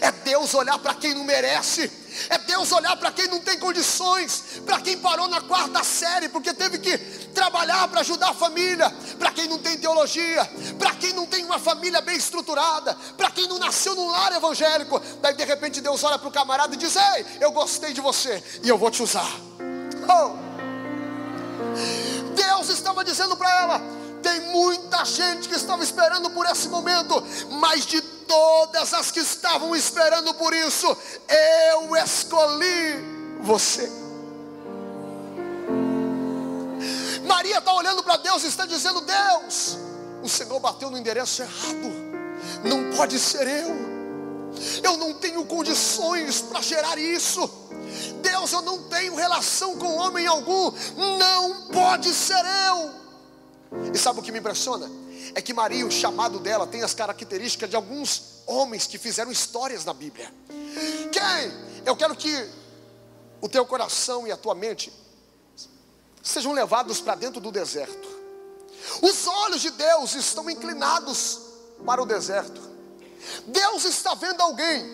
É 0.00 0.10
Deus 0.10 0.54
olhar 0.54 0.78
para 0.78 0.94
quem 0.94 1.14
não 1.14 1.24
merece. 1.24 1.90
É 2.30 2.38
Deus 2.38 2.72
olhar 2.72 2.96
para 2.96 3.12
quem 3.12 3.28
não 3.28 3.40
tem 3.40 3.58
condições, 3.58 4.60
para 4.66 4.80
quem 4.80 4.98
parou 4.98 5.28
na 5.28 5.40
quarta 5.40 5.84
série 5.84 6.28
porque 6.28 6.52
teve 6.52 6.78
que 6.78 6.98
trabalhar 7.32 7.86
para 7.88 8.00
ajudar 8.00 8.30
a 8.30 8.34
família, 8.34 8.90
para 9.18 9.30
quem 9.30 9.46
não 9.46 9.58
tem 9.58 9.78
teologia, 9.78 10.44
para 10.78 10.94
quem 10.94 11.12
não 11.12 11.26
tem 11.26 11.44
uma 11.44 11.58
família 11.58 12.00
bem 12.00 12.16
estruturada, 12.16 12.96
para 13.16 13.30
quem 13.30 13.46
não 13.46 13.58
nasceu 13.58 13.94
num 13.94 14.10
lar 14.10 14.32
evangélico. 14.32 15.00
Daí 15.20 15.34
de 15.34 15.44
repente 15.44 15.80
Deus 15.80 16.02
olha 16.02 16.18
para 16.18 16.28
o 16.28 16.32
camarada 16.32 16.74
e 16.74 16.78
diz: 16.78 16.96
Ei, 16.96 17.26
eu 17.40 17.52
gostei 17.52 17.92
de 17.92 18.00
você 18.00 18.42
e 18.62 18.68
eu 18.68 18.78
vou 18.78 18.90
te 18.90 19.02
usar. 19.02 19.30
Oh. 20.08 20.48
Deus 22.34 22.68
estava 22.70 23.04
dizendo 23.04 23.36
para 23.36 23.50
ela: 23.60 23.80
tem 24.22 24.40
muita 24.52 25.04
gente 25.04 25.48
que 25.48 25.54
estava 25.54 25.82
esperando 25.82 26.30
por 26.30 26.46
esse 26.46 26.68
momento, 26.68 27.22
mas 27.50 27.86
de 27.86 28.00
todas 28.28 28.94
as 28.94 29.10
que 29.10 29.20
estavam 29.20 29.74
esperando 29.74 30.32
por 30.34 30.54
isso, 30.54 30.86
eu 31.72 31.96
escolhi 31.96 33.40
você. 33.40 33.90
Maria 37.26 37.58
está 37.58 37.72
olhando 37.72 38.02
para 38.02 38.18
Deus 38.18 38.44
e 38.44 38.46
está 38.46 38.66
dizendo: 38.66 39.00
Deus, 39.00 39.78
o 40.22 40.28
Senhor 40.28 40.60
bateu 40.60 40.90
no 40.90 40.98
endereço 40.98 41.42
errado, 41.42 41.90
não 42.62 42.96
pode 42.96 43.18
ser 43.18 43.46
eu, 43.48 43.74
eu 44.82 44.96
não 44.96 45.14
tenho 45.14 45.44
condições 45.46 46.42
para 46.42 46.60
gerar 46.60 46.98
isso. 46.98 47.50
Deus, 48.20 48.52
eu 48.52 48.62
não 48.62 48.82
tenho 48.84 49.14
relação 49.14 49.76
com 49.78 49.96
homem 49.96 50.26
algum, 50.26 50.72
não 51.18 51.68
pode 51.72 52.12
ser 52.12 52.44
eu. 52.66 52.90
E 53.94 53.98
sabe 53.98 54.20
o 54.20 54.22
que 54.22 54.32
me 54.32 54.38
impressiona? 54.38 54.90
É 55.34 55.42
que 55.42 55.52
Maria, 55.52 55.86
o 55.86 55.90
chamado 55.90 56.38
dela, 56.38 56.66
tem 56.66 56.82
as 56.82 56.94
características 56.94 57.68
de 57.68 57.76
alguns 57.76 58.42
homens 58.46 58.86
que 58.86 58.98
fizeram 58.98 59.30
histórias 59.30 59.84
na 59.84 59.92
Bíblia. 59.92 60.32
Quem? 61.12 61.84
Eu 61.84 61.96
quero 61.96 62.14
que 62.14 62.48
o 63.40 63.48
teu 63.48 63.64
coração 63.66 64.26
e 64.26 64.32
a 64.32 64.36
tua 64.36 64.54
mente 64.54 64.92
sejam 66.22 66.52
levados 66.52 67.00
para 67.00 67.14
dentro 67.14 67.40
do 67.40 67.50
deserto. 67.50 68.08
Os 69.02 69.26
olhos 69.26 69.60
de 69.60 69.70
Deus 69.70 70.14
estão 70.14 70.48
inclinados 70.50 71.40
para 71.84 72.02
o 72.02 72.06
deserto. 72.06 72.60
Deus 73.46 73.84
está 73.84 74.14
vendo 74.14 74.40
alguém, 74.40 74.84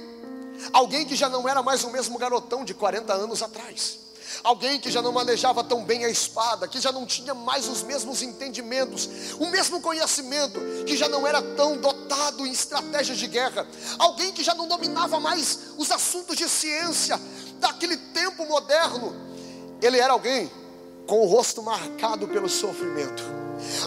alguém 0.73 1.07
que 1.07 1.15
já 1.15 1.29
não 1.29 1.49
era 1.49 1.63
mais 1.63 1.85
o 1.85 1.91
mesmo 1.91 2.19
garotão 2.19 2.65
de 2.65 2.75
40 2.75 3.13
anos 3.13 3.43
atrás 3.43 4.04
alguém 4.43 4.81
que 4.81 4.91
já 4.91 5.01
não 5.01 5.13
manejava 5.13 5.63
tão 5.63 5.85
bem 5.85 6.05
a 6.05 6.09
espada, 6.09 6.67
que 6.67 6.81
já 6.81 6.91
não 6.91 7.07
tinha 7.07 7.35
mais 7.35 7.69
os 7.69 7.83
mesmos 7.83 8.23
entendimentos, 8.23 9.09
o 9.39 9.47
mesmo 9.47 9.81
conhecimento, 9.81 10.61
que 10.87 10.97
já 10.97 11.09
não 11.09 11.27
era 11.27 11.41
tão 11.41 11.77
dotado 11.77 12.47
em 12.47 12.51
estratégias 12.51 13.19
de 13.19 13.27
guerra, 13.27 13.67
alguém 13.99 14.33
que 14.33 14.43
já 14.43 14.55
não 14.55 14.67
dominava 14.67 15.21
mais 15.21 15.59
os 15.77 15.91
assuntos 15.91 16.37
de 16.37 16.49
ciência 16.49 17.21
daquele 17.61 17.97
tempo 17.97 18.45
moderno. 18.47 19.15
Ele 19.81 19.99
era 19.99 20.13
alguém 20.13 20.51
com 21.07 21.21
o 21.21 21.27
rosto 21.27 21.63
marcado 21.63 22.27
pelo 22.27 22.49
sofrimento, 22.49 23.23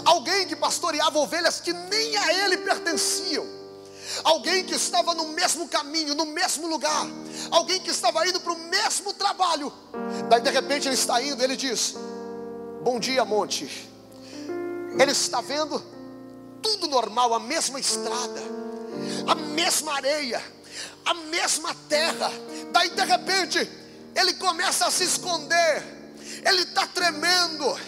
alguém 0.04 0.46
que 0.46 0.54
pastoreava 0.54 1.18
ovelhas 1.18 1.60
que 1.60 1.72
nem 1.72 2.16
a 2.16 2.32
ele 2.32 2.58
pertenciam 2.58 3.57
alguém 4.24 4.64
que 4.64 4.74
estava 4.74 5.14
no 5.14 5.28
mesmo 5.28 5.68
caminho, 5.68 6.14
no 6.14 6.26
mesmo 6.26 6.66
lugar, 6.66 7.06
alguém 7.50 7.80
que 7.80 7.90
estava 7.90 8.26
indo 8.26 8.40
para 8.40 8.52
o 8.52 8.58
mesmo 8.58 9.12
trabalho. 9.14 9.72
Daí 10.28 10.40
de 10.40 10.50
repente 10.50 10.88
ele 10.88 10.94
está 10.94 11.22
indo, 11.22 11.42
ele 11.42 11.56
diz: 11.56 11.94
Bom 12.82 12.98
dia, 12.98 13.24
monte. 13.24 13.88
Ele 14.98 15.12
está 15.12 15.40
vendo 15.40 15.82
tudo 16.62 16.88
normal, 16.88 17.34
a 17.34 17.40
mesma 17.40 17.78
estrada, 17.78 18.40
a 19.26 19.34
mesma 19.34 19.94
areia, 19.94 20.42
a 21.04 21.14
mesma 21.14 21.74
terra. 21.88 22.30
Daí 22.72 22.90
de 22.90 23.04
repente, 23.04 23.70
ele 24.14 24.34
começa 24.34 24.86
a 24.86 24.90
se 24.90 25.04
esconder, 25.04 25.84
ele 26.44 26.62
está 26.62 26.86
tremendo. 26.86 27.78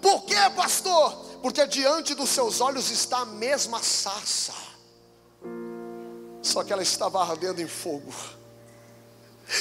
Por 0.00 0.24
quê, 0.24 0.36
pastor? 0.54 1.12
Porque 1.42 1.66
diante 1.66 2.14
dos 2.14 2.30
seus 2.30 2.60
olhos 2.60 2.90
está 2.90 3.18
a 3.18 3.24
mesma 3.24 3.82
sarça, 3.82 4.52
só 6.42 6.64
que 6.64 6.72
ela 6.72 6.82
estava 6.82 7.22
ardendo 7.22 7.60
em 7.60 7.68
fogo, 7.68 8.12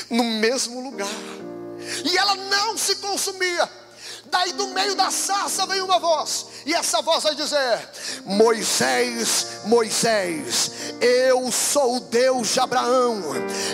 no 0.09 0.23
mesmo 0.23 0.81
lugar, 0.81 1.07
e 2.05 2.17
ela 2.17 2.35
não 2.35 2.77
se 2.77 2.95
consumia. 2.97 3.69
Daí 4.25 4.53
do 4.53 4.67
meio 4.67 4.95
da 4.95 5.09
sarça 5.09 5.65
vem 5.65 5.81
uma 5.81 5.99
voz, 5.99 6.45
e 6.65 6.73
essa 6.73 7.01
voz 7.01 7.23
vai 7.23 7.35
dizer: 7.35 7.89
Moisés, 8.25 9.61
Moisés, 9.65 10.71
eu 11.01 11.51
sou 11.51 11.97
o 11.97 11.99
Deus 11.99 12.49
de 12.49 12.59
Abraão, 12.59 13.21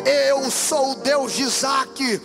eu 0.05 0.49
sou 0.49 0.91
o 0.91 0.95
Deus 0.95 1.33
de 1.33 1.43
Isaac, 1.43 2.21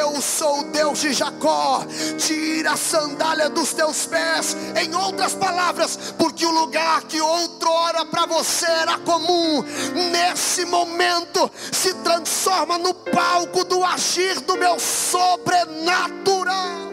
eu 0.00 0.20
sou 0.20 0.60
o 0.60 0.64
Deus 0.64 0.98
de 0.98 1.12
Jacó. 1.12 1.84
Tira 2.18 2.72
a 2.72 2.76
sandália 2.76 3.48
dos 3.48 3.72
teus 3.72 4.06
pés, 4.06 4.56
em 4.80 4.94
outras 4.94 5.34
palavras, 5.34 5.96
porque 6.18 6.44
o 6.44 6.50
lugar 6.50 7.02
que 7.02 7.20
outrora 7.20 8.04
para 8.04 8.26
você 8.26 8.66
era 8.66 8.98
comum, 8.98 9.62
nesse 10.10 10.64
momento 10.64 11.48
se 11.72 11.94
transforma 11.94 12.78
no 12.78 12.94
palco 12.94 13.64
do 13.64 13.84
agir 13.84 14.40
do 14.40 14.56
meu 14.56 14.78
sobrenatural. 14.80 16.87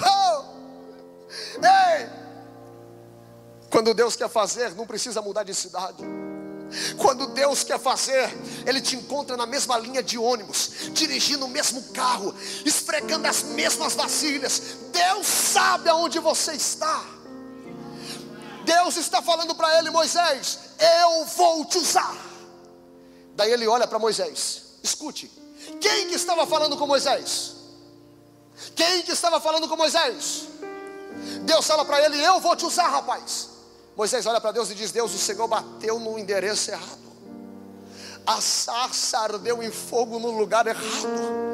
Oh! 0.00 0.44
Ei! 1.56 2.08
Quando 3.70 3.92
Deus 3.92 4.14
quer 4.14 4.28
fazer, 4.28 4.74
não 4.74 4.86
precisa 4.86 5.20
mudar 5.20 5.42
de 5.42 5.54
cidade. 5.54 6.04
Quando 6.96 7.28
Deus 7.28 7.62
quer 7.62 7.78
fazer, 7.78 8.32
Ele 8.66 8.80
te 8.80 8.96
encontra 8.96 9.36
na 9.36 9.46
mesma 9.46 9.78
linha 9.78 10.02
de 10.02 10.18
ônibus, 10.18 10.90
dirigindo 10.92 11.44
o 11.44 11.48
mesmo 11.48 11.82
carro, 11.92 12.34
esfregando 12.64 13.26
as 13.28 13.42
mesmas 13.42 13.94
vasilhas. 13.94 14.76
Deus 14.92 15.26
sabe 15.26 15.88
aonde 15.88 16.18
você 16.18 16.52
está. 16.52 17.04
Deus 18.64 18.96
está 18.96 19.20
falando 19.22 19.54
para 19.54 19.78
ele, 19.78 19.90
Moisés: 19.90 20.58
Eu 20.78 21.24
vou 21.26 21.64
te 21.64 21.78
usar. 21.78 22.16
Daí 23.36 23.52
ele 23.52 23.66
olha 23.66 23.86
para 23.86 23.98
Moisés: 23.98 24.62
Escute, 24.82 25.30
quem 25.80 26.08
que 26.08 26.14
estava 26.14 26.46
falando 26.46 26.76
com 26.76 26.86
Moisés? 26.86 27.54
Quem 28.74 29.02
que 29.02 29.12
estava 29.12 29.40
falando 29.40 29.68
com 29.68 29.76
Moisés? 29.76 30.48
Deus 31.42 31.66
fala 31.66 31.84
para 31.84 32.04
ele: 32.04 32.22
Eu 32.22 32.40
vou 32.40 32.56
te 32.56 32.64
usar, 32.64 32.88
rapaz. 32.88 33.48
Moisés 33.96 34.26
olha 34.26 34.40
para 34.40 34.52
Deus 34.52 34.70
e 34.70 34.74
diz: 34.74 34.90
Deus, 34.90 35.14
o 35.14 35.18
Senhor 35.18 35.46
bateu 35.46 35.98
no 35.98 36.18
endereço 36.18 36.70
errado. 36.70 37.04
A 38.26 38.40
sarça 38.40 39.18
ardeu 39.18 39.62
em 39.62 39.70
fogo 39.70 40.18
no 40.18 40.30
lugar 40.30 40.66
errado. 40.66 41.44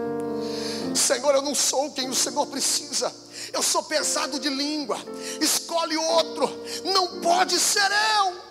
Senhor, 0.94 1.34
eu 1.34 1.42
não 1.42 1.54
sou 1.54 1.90
quem 1.92 2.08
o 2.08 2.14
Senhor 2.14 2.46
precisa. 2.46 3.12
Eu 3.52 3.62
sou 3.62 3.82
pesado 3.82 4.38
de 4.38 4.48
língua. 4.48 4.98
Escolhe 5.40 5.96
outro. 5.96 6.48
Não 6.84 7.20
pode 7.20 7.58
ser 7.58 7.90
eu. 8.16 8.49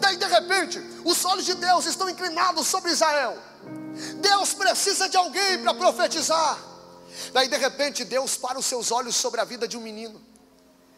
Daí 0.00 0.16
de 0.16 0.26
repente, 0.26 0.80
os 1.04 1.24
olhos 1.24 1.44
de 1.44 1.54
Deus 1.54 1.86
estão 1.86 2.08
inclinados 2.08 2.66
sobre 2.66 2.92
Israel. 2.92 3.36
Deus 4.20 4.54
precisa 4.54 5.08
de 5.08 5.16
alguém 5.16 5.62
para 5.62 5.74
profetizar. 5.74 6.58
Daí 7.32 7.48
de 7.48 7.56
repente, 7.56 8.04
Deus 8.04 8.36
para 8.36 8.58
os 8.58 8.66
seus 8.66 8.90
olhos 8.90 9.14
sobre 9.16 9.40
a 9.40 9.44
vida 9.44 9.66
de 9.66 9.76
um 9.76 9.80
menino. 9.80 10.20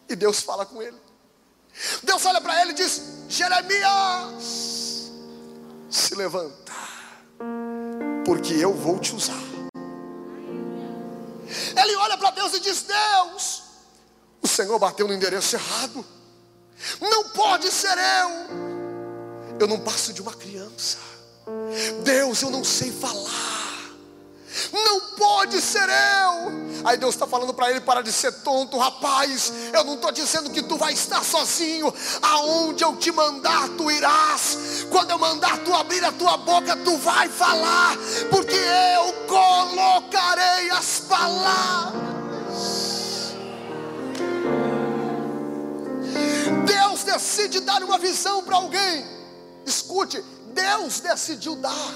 E 0.09 0.15
Deus 0.15 0.41
fala 0.41 0.65
com 0.65 0.81
ele. 0.81 0.97
Deus 2.03 2.25
olha 2.25 2.41
para 2.41 2.61
ele 2.61 2.71
e 2.71 2.75
diz: 2.75 3.01
Jeremias, 3.29 5.11
se 5.89 6.15
levanta, 6.15 6.73
porque 8.25 8.53
eu 8.53 8.73
vou 8.73 8.99
te 8.99 9.15
usar. 9.15 9.33
Ele 11.75 11.95
olha 11.97 12.17
para 12.17 12.31
Deus 12.31 12.53
e 12.53 12.59
diz: 12.59 12.83
Deus, 12.83 13.63
o 14.41 14.47
Senhor 14.47 14.79
bateu 14.79 15.07
no 15.07 15.13
endereço 15.13 15.55
errado. 15.55 16.05
Não 16.99 17.29
pode 17.29 17.71
ser 17.71 17.97
eu. 17.97 18.76
Eu 19.59 19.67
não 19.67 19.79
passo 19.79 20.13
de 20.13 20.21
uma 20.21 20.33
criança. 20.33 20.97
Deus, 22.03 22.41
eu 22.41 22.49
não 22.49 22.63
sei 22.63 22.91
falar. 22.91 23.67
Não 24.71 25.01
pode 25.15 25.61
ser 25.61 25.87
eu. 25.87 26.67
Aí 26.83 26.97
Deus 26.97 27.15
está 27.15 27.27
falando 27.27 27.53
para 27.53 27.69
ele: 27.69 27.81
para 27.81 28.01
de 28.01 28.11
ser 28.11 28.31
tonto, 28.41 28.77
rapaz. 28.77 29.51
Eu 29.73 29.83
não 29.83 29.95
estou 29.95 30.11
dizendo 30.11 30.49
que 30.49 30.63
tu 30.63 30.77
vai 30.77 30.93
estar 30.93 31.23
sozinho. 31.23 31.93
Aonde 32.21 32.83
eu 32.83 32.95
te 32.95 33.11
mandar, 33.11 33.69
tu 33.69 33.89
irás. 33.89 34.85
Quando 34.89 35.11
eu 35.11 35.19
mandar 35.19 35.57
tu 35.63 35.73
abrir 35.73 36.03
a 36.03 36.11
tua 36.11 36.37
boca, 36.37 36.75
tu 36.77 36.97
vai 36.97 37.29
falar. 37.29 37.95
Porque 38.29 38.55
eu 38.55 39.13
colocarei 39.27 40.69
as 40.71 40.99
palavras. 41.01 42.07
Deus 46.65 47.03
decide 47.03 47.59
dar 47.59 47.83
uma 47.83 47.97
visão 47.97 48.43
para 48.43 48.55
alguém. 48.55 49.16
Escute, 49.67 50.23
Deus 50.53 50.99
decidiu 51.01 51.55
dar. 51.57 51.93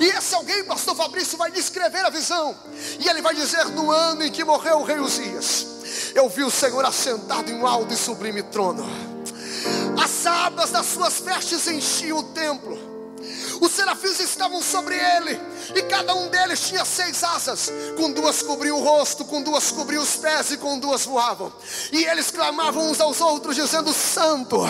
E 0.00 0.04
esse 0.04 0.34
alguém, 0.34 0.64
pastor 0.64 0.94
Fabrício, 0.94 1.36
vai 1.36 1.50
descrever 1.50 2.04
a 2.04 2.10
visão. 2.10 2.56
E 3.00 3.08
ele 3.08 3.20
vai 3.20 3.34
dizer: 3.34 3.66
No 3.66 3.90
ano 3.90 4.22
em 4.22 4.30
que 4.30 4.44
morreu 4.44 4.78
o 4.78 4.84
rei 4.84 4.98
Uzias, 4.98 5.66
eu 6.14 6.28
vi 6.28 6.44
o 6.44 6.50
Senhor 6.50 6.84
assentado 6.84 7.50
em 7.50 7.54
um 7.54 7.66
alto 7.66 7.92
e 7.92 7.96
sublime 7.96 8.42
trono. 8.44 8.86
As 10.02 10.24
abas 10.24 10.70
das 10.70 10.86
suas 10.86 11.20
vestes 11.20 11.66
enchiam 11.66 12.18
o 12.18 12.22
templo 12.22 12.95
os 13.60 13.72
serafins 13.72 14.20
estavam 14.20 14.62
sobre 14.62 14.94
ele, 14.94 15.40
e 15.74 15.82
cada 15.82 16.14
um 16.14 16.28
deles 16.28 16.60
tinha 16.60 16.84
seis 16.84 17.22
asas: 17.24 17.72
com 17.96 18.12
duas 18.12 18.42
cobriu 18.42 18.76
o 18.76 18.82
rosto, 18.82 19.24
com 19.24 19.42
duas 19.42 19.70
cobriu 19.70 20.00
os 20.00 20.16
pés, 20.16 20.52
e 20.52 20.56
com 20.56 20.78
duas 20.78 21.04
voavam. 21.04 21.52
E 21.92 22.04
eles 22.04 22.30
clamavam 22.30 22.90
uns 22.90 23.00
aos 23.00 23.20
outros, 23.20 23.56
dizendo: 23.56 23.92
Santo, 23.92 24.60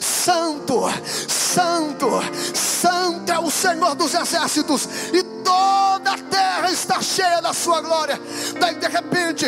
Santo, 0.00 0.82
Santo, 1.28 2.10
Santo 2.54 3.32
é 3.32 3.38
o 3.38 3.50
Senhor 3.50 3.94
dos 3.94 4.14
exércitos, 4.14 4.88
e 5.12 5.35
toda 5.46 6.10
a 6.10 6.18
terra 6.18 6.72
está 6.72 7.00
cheia 7.00 7.40
da 7.40 7.52
sua 7.52 7.80
glória. 7.80 8.20
Daí 8.58 8.74
de 8.74 8.88
repente, 8.88 9.46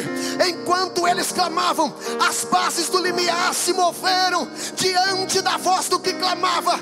enquanto 0.49 1.09
eles 1.09 1.33
clamavam, 1.33 1.93
as 2.25 2.45
bases 2.45 2.89
do 2.89 2.99
limiar 2.99 3.53
se 3.53 3.73
moveram 3.73 4.49
diante 4.77 5.41
da 5.41 5.57
voz 5.57 5.89
do 5.89 5.99
que 5.99 6.13
clamava 6.13 6.79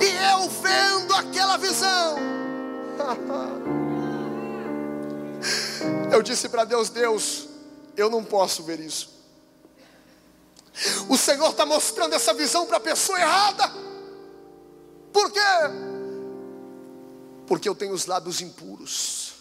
e 0.00 0.06
eu 0.32 0.50
vendo 0.50 1.14
aquela 1.14 1.56
visão, 1.56 2.18
eu 6.10 6.20
disse 6.20 6.48
para 6.48 6.64
Deus: 6.64 6.88
Deus, 6.88 7.46
eu 7.96 8.10
não 8.10 8.24
posso 8.24 8.64
ver 8.64 8.80
isso. 8.80 9.16
O 11.08 11.16
Senhor 11.16 11.50
está 11.50 11.64
mostrando 11.64 12.14
essa 12.14 12.34
visão 12.34 12.66
para 12.66 12.78
a 12.78 12.80
pessoa 12.80 13.20
errada. 13.20 13.72
Por 15.12 15.30
quê? 15.30 15.40
Porque 17.48 17.68
eu 17.68 17.74
tenho 17.74 17.94
os 17.94 18.06
lábios 18.06 18.40
impuros. 18.40 19.32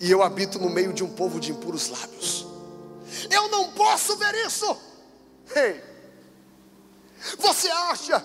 E 0.00 0.10
eu 0.10 0.22
habito 0.22 0.58
no 0.58 0.68
meio 0.68 0.92
de 0.92 1.02
um 1.02 1.08
povo 1.08 1.40
de 1.40 1.52
impuros 1.52 1.88
lábios. 1.88 2.44
Eu 3.30 3.48
não 3.48 3.72
posso 3.72 4.16
ver 4.16 4.34
isso. 4.46 4.76
Ei, 5.54 5.82
você 7.38 7.68
acha 7.68 8.22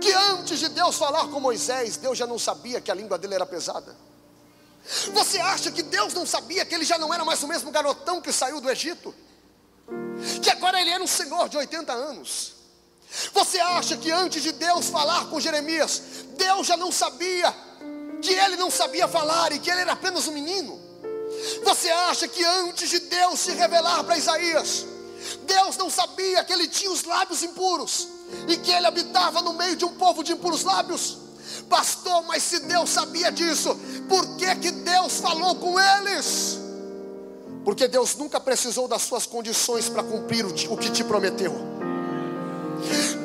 que 0.00 0.12
antes 0.12 0.58
de 0.58 0.68
Deus 0.68 0.96
falar 0.96 1.28
com 1.28 1.40
Moisés, 1.40 1.96
Deus 1.96 2.16
já 2.16 2.26
não 2.26 2.38
sabia 2.38 2.80
que 2.80 2.90
a 2.90 2.94
língua 2.94 3.18
dele 3.18 3.34
era 3.34 3.46
pesada? 3.46 3.96
Você 5.12 5.38
acha 5.38 5.70
que 5.70 5.82
Deus 5.82 6.14
não 6.14 6.24
sabia 6.24 6.64
que 6.64 6.74
ele 6.74 6.84
já 6.84 6.98
não 6.98 7.12
era 7.12 7.24
mais 7.24 7.42
o 7.42 7.48
mesmo 7.48 7.70
garotão 7.70 8.20
que 8.20 8.32
saiu 8.32 8.60
do 8.60 8.70
Egito? 8.70 9.14
Que 10.42 10.50
agora 10.50 10.80
ele 10.80 10.90
era 10.90 11.02
um 11.02 11.06
senhor 11.06 11.48
de 11.48 11.56
80 11.56 11.92
anos? 11.92 12.54
Você 13.32 13.58
acha 13.58 13.96
que 13.96 14.10
antes 14.10 14.42
de 14.42 14.52
Deus 14.52 14.86
falar 14.88 15.26
com 15.26 15.40
Jeremias, 15.40 16.02
Deus 16.36 16.66
já 16.66 16.76
não 16.76 16.92
sabia 16.92 17.54
que 18.20 18.32
ele 18.32 18.56
não 18.56 18.70
sabia 18.70 19.08
falar 19.08 19.52
e 19.52 19.58
que 19.58 19.70
ele 19.70 19.80
era 19.80 19.92
apenas 19.92 20.26
um 20.28 20.32
menino? 20.32 20.78
Você 21.64 21.90
acha 21.90 22.28
que 22.28 22.44
antes 22.44 22.88
de 22.88 23.00
Deus 23.00 23.40
se 23.40 23.52
revelar 23.52 24.04
para 24.04 24.18
Isaías, 24.18 24.86
Deus 25.42 25.76
não 25.76 25.90
sabia 25.90 26.44
que 26.44 26.52
ele 26.52 26.68
tinha 26.68 26.90
os 26.90 27.04
lábios 27.04 27.42
impuros? 27.42 28.08
e 28.48 28.56
que 28.56 28.70
ele 28.70 28.86
habitava 28.86 29.42
no 29.42 29.52
meio 29.52 29.76
de 29.76 29.84
um 29.84 29.92
povo 29.92 30.22
de 30.22 30.32
impuros 30.32 30.64
lábios. 30.64 31.18
Pastor, 31.68 32.24
mas 32.26 32.42
se 32.42 32.60
Deus 32.60 32.90
sabia 32.90 33.30
disso, 33.30 33.76
por 34.08 34.36
que, 34.36 34.54
que 34.56 34.70
Deus 34.70 35.18
falou 35.18 35.54
com 35.56 35.78
eles? 35.78 36.58
Porque 37.64 37.86
Deus 37.86 38.16
nunca 38.16 38.40
precisou 38.40 38.88
das 38.88 39.02
suas 39.02 39.26
condições 39.26 39.88
para 39.88 40.02
cumprir 40.02 40.44
o 40.46 40.76
que 40.76 40.90
te 40.90 41.04
prometeu. 41.04 41.54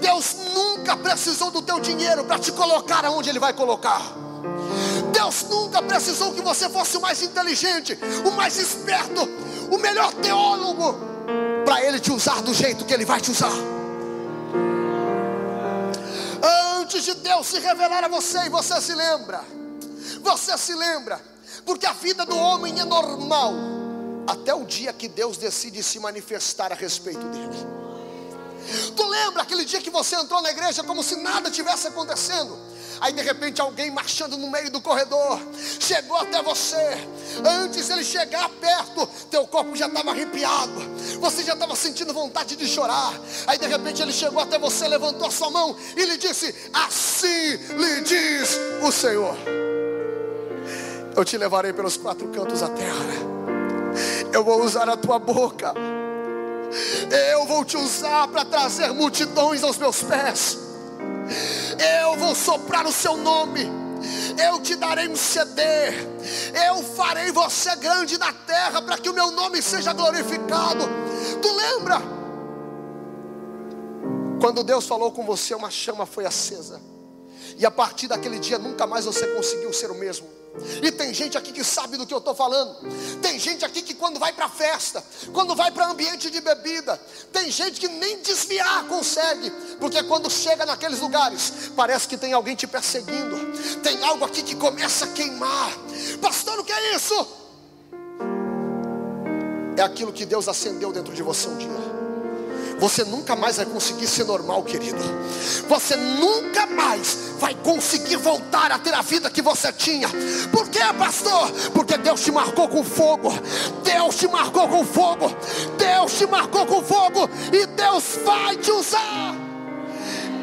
Deus 0.02 0.36
nunca 0.54 0.98
precisou 0.98 1.50
do 1.50 1.62
teu 1.62 1.80
dinheiro 1.80 2.26
para 2.26 2.38
te 2.38 2.52
colocar 2.52 3.06
aonde 3.06 3.30
Ele 3.30 3.40
vai 3.40 3.54
colocar. 3.54 4.02
Deus 5.16 5.44
nunca 5.44 5.82
precisou 5.82 6.34
que 6.34 6.42
você 6.42 6.70
fosse 6.70 6.98
o 6.98 7.02
mais 7.02 7.22
inteligente, 7.22 7.98
o 8.26 8.32
mais 8.32 8.58
esperto, 8.58 9.22
o 9.72 9.78
melhor 9.78 10.12
teólogo, 10.16 10.94
para 11.64 11.82
Ele 11.86 12.02
te 12.02 12.12
usar 12.12 12.42
do 12.42 12.54
jeito 12.54 12.84
que 12.84 12.94
Ele 12.94 13.06
vai 13.06 13.22
te 13.22 13.32
usar. 13.32 13.54
Antes 16.78 17.06
de 17.06 17.14
Deus 17.14 17.48
se 17.48 17.60
revelar 17.60 18.04
a 18.04 18.10
você, 18.10 18.40
e 18.40 18.50
você 18.50 18.82
se 18.82 18.94
lembra, 18.94 19.42
você 20.22 20.58
se 20.58 20.76
lembra, 20.76 21.22
porque 21.66 21.86
a 21.86 21.94
vida 21.94 22.26
do 22.26 22.38
homem 22.38 22.78
é 22.82 22.84
normal, 22.84 23.54
até 24.28 24.54
o 24.54 24.66
dia 24.66 24.92
que 24.92 25.08
Deus 25.08 25.38
decide 25.38 25.82
se 25.82 25.98
manifestar 25.98 26.74
a 26.74 26.76
respeito 26.76 27.26
dele. 27.28 27.76
Tu 28.94 29.08
lembra 29.08 29.44
aquele 29.44 29.64
dia 29.64 29.80
que 29.80 29.90
você 29.90 30.16
entrou 30.18 30.42
na 30.42 30.52
igreja 30.52 30.84
como 30.84 31.02
se 31.02 31.16
nada 31.16 31.50
tivesse 31.50 31.88
acontecendo? 31.88 32.75
Aí 33.02 33.14
de 33.14 33.22
repente 33.22 33.62
alguém 33.62 33.92
marchando 33.92 34.38
no 34.38 34.50
meio 34.50 34.72
do 34.72 34.82
corredor 34.82 35.40
chegou 35.80 36.18
até 36.18 36.42
você. 36.42 36.98
Antes 37.44 37.90
ele 37.90 38.04
chegar 38.04 38.50
perto, 38.50 39.08
teu 39.30 39.46
corpo 39.48 39.76
já 39.76 39.88
estava 39.88 40.12
arrepiado. 40.12 40.74
Você 41.20 41.44
já 41.44 41.54
estava 41.54 41.76
sentindo 41.76 42.14
vontade 42.14 42.56
de 42.56 42.68
chorar. 42.68 43.14
Aí 43.48 43.58
de 43.58 43.68
repente 43.68 44.02
ele 44.02 44.14
chegou 44.14 44.42
até 44.42 44.58
você, 44.58 44.88
levantou 44.88 45.28
a 45.28 45.32
sua 45.32 45.50
mão 45.50 45.76
e 45.96 46.06
lhe 46.06 46.18
disse: 46.18 46.54
Assim 46.74 47.58
lhe 47.76 48.02
diz 48.02 48.58
o 48.82 48.92
Senhor. 48.92 49.36
Eu 51.16 51.24
te 51.24 51.38
levarei 51.38 51.72
pelos 51.72 51.96
quatro 51.96 52.28
cantos 52.28 52.60
da 52.60 52.70
terra. 52.70 53.06
Eu 54.34 54.44
vou 54.44 54.64
usar 54.64 54.90
a 54.90 54.98
tua 54.98 55.18
boca. 55.18 55.74
Eu 57.32 57.46
vou 57.46 57.64
te 57.64 57.78
usar 57.78 58.28
para 58.28 58.44
trazer 58.44 58.92
multidões 58.92 59.64
aos 59.64 59.78
meus 59.78 60.04
pés. 60.04 60.65
Eu 62.02 62.18
vou 62.18 62.36
soprar 62.36 62.86
o 62.86 62.92
seu 62.92 63.18
nome. 63.18 63.70
Eu 64.38 64.62
te 64.62 64.76
darei 64.76 65.08
um 65.08 65.16
ceder. 65.16 65.94
Eu 66.68 66.84
farei 66.84 67.32
você 67.32 67.76
grande 67.76 68.18
na 68.18 68.32
terra 68.32 68.82
para 68.82 68.98
que 68.98 69.10
o 69.10 69.14
meu 69.14 69.32
nome 69.32 69.62
seja 69.62 69.94
glorificado. 69.94 70.86
Tu 71.42 71.52
lembra? 71.52 72.02
Quando 74.40 74.64
Deus 74.64 74.86
falou 74.86 75.12
com 75.12 75.26
você, 75.26 75.56
uma 75.56 75.72
chama 75.72 76.06
foi 76.06 76.26
acesa. 76.26 76.80
E 77.58 77.66
a 77.66 77.72
partir 77.72 78.08
daquele 78.08 78.40
dia 78.40 78.58
nunca 78.58 78.86
mais 78.86 79.06
você 79.06 79.28
conseguiu 79.28 79.72
ser 79.74 79.92
o 79.92 79.96
mesmo. 79.96 80.28
E 80.82 80.92
tem 80.92 81.14
gente 81.14 81.38
aqui 81.38 81.52
que 81.52 81.64
sabe 81.64 81.98
do 81.98 82.06
que 82.06 82.14
eu 82.14 82.20
estou 82.20 82.34
falando. 82.34 82.76
Tem 83.22 83.38
gente 83.38 83.66
aqui 83.66 83.82
que 83.82 83.94
quando 83.94 84.20
vai 84.20 84.32
para 84.32 84.48
festa, 84.48 85.04
quando 85.34 85.56
vai 85.56 85.72
para 85.72 85.88
ambiente 85.88 86.30
de 86.30 86.40
bebida, 86.40 87.00
tem 87.32 87.52
gente 87.52 87.80
que 87.80 87.88
nem 87.88 88.20
desviar 88.22 88.86
consegue, 88.88 89.52
porque 89.80 90.02
quando 90.04 90.30
chega 90.30 90.66
naqueles 90.66 91.00
lugares, 91.00 91.72
parece 91.76 92.08
que 92.08 92.18
tem 92.18 92.34
alguém 92.34 92.56
te 92.56 92.68
perseguindo. 92.68 93.36
Tem 93.82 94.02
algo 94.04 94.24
aqui 94.24 94.42
que 94.42 94.56
começa 94.56 95.06
a 95.06 95.08
queimar. 95.10 95.72
Pastor, 96.22 96.60
o 96.60 96.64
que 96.64 96.72
é 96.72 96.96
isso? 96.96 97.28
É 99.78 99.82
aquilo 99.82 100.14
que 100.14 100.26
Deus 100.26 100.48
acendeu 100.48 100.94
dentro 100.94 101.14
de 101.14 101.22
você 101.22 101.50
um 101.50 101.58
dia. 101.58 102.05
Você 102.80 103.04
nunca 103.04 103.36
mais 103.36 103.58
vai 103.58 103.66
conseguir 103.66 104.08
ser 104.08 104.26
normal, 104.26 104.64
querido. 104.64 105.00
Você 105.68 105.96
nunca 105.96 106.66
mais 106.66 107.18
vai 107.40 107.56
conseguir 107.56 108.18
voltar 108.18 108.72
a 108.72 108.80
ter 108.80 108.94
a 108.94 109.02
vida 109.02 109.30
que 109.30 109.42
você 109.42 109.72
tinha. 109.72 110.10
Por 110.52 110.68
quê, 110.70 110.82
pastor? 110.98 111.52
Porque 111.74 111.98
Deus 111.98 112.22
te 112.22 112.32
marcou 112.32 112.68
com 112.68 112.84
fogo. 112.84 113.34
Deus 113.84 114.16
te 114.16 114.28
marcou 114.28 114.68
com 114.68 114.86
fogo. 114.86 115.34
Deus 115.78 116.14
te 116.14 116.28
marcou 116.28 116.66
com 116.66 116.84
fogo. 116.84 117.30
E 117.52 117.66
Deus 117.66 118.20
vai 118.24 118.58
te 118.58 118.72
usar. 118.72 119.36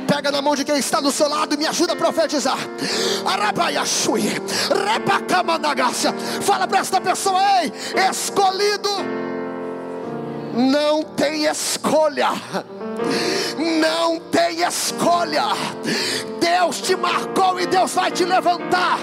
Pega 0.06 0.30
na 0.30 0.42
mão 0.42 0.54
de 0.54 0.64
quem 0.64 0.76
está 0.76 1.00
do 1.00 1.10
seu 1.10 1.28
lado 1.28 1.54
e 1.54 1.56
me 1.56 1.66
ajuda 1.66 1.94
a 1.94 1.96
profetizar. 1.96 2.58
Fala 6.42 6.66
para 6.66 6.80
esta 6.80 7.00
pessoa, 7.00 7.40
ei, 7.62 7.72
escolhido 8.10 9.21
não 10.52 11.02
tem 11.02 11.46
escolha. 11.46 12.30
Não 13.80 14.20
tem 14.20 14.62
escolha. 14.62 15.44
Deus 16.40 16.80
te 16.80 16.94
marcou 16.94 17.58
e 17.58 17.66
Deus 17.66 17.92
vai 17.92 18.10
te 18.10 18.24
levantar. 18.24 18.98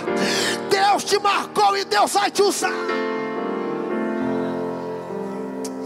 Deus 0.70 1.04
te 1.04 1.20
marcou 1.20 1.78
e 1.78 1.86
Deus 1.86 2.12
vai 2.12 2.30
te 2.30 2.42
usar. 2.42 2.72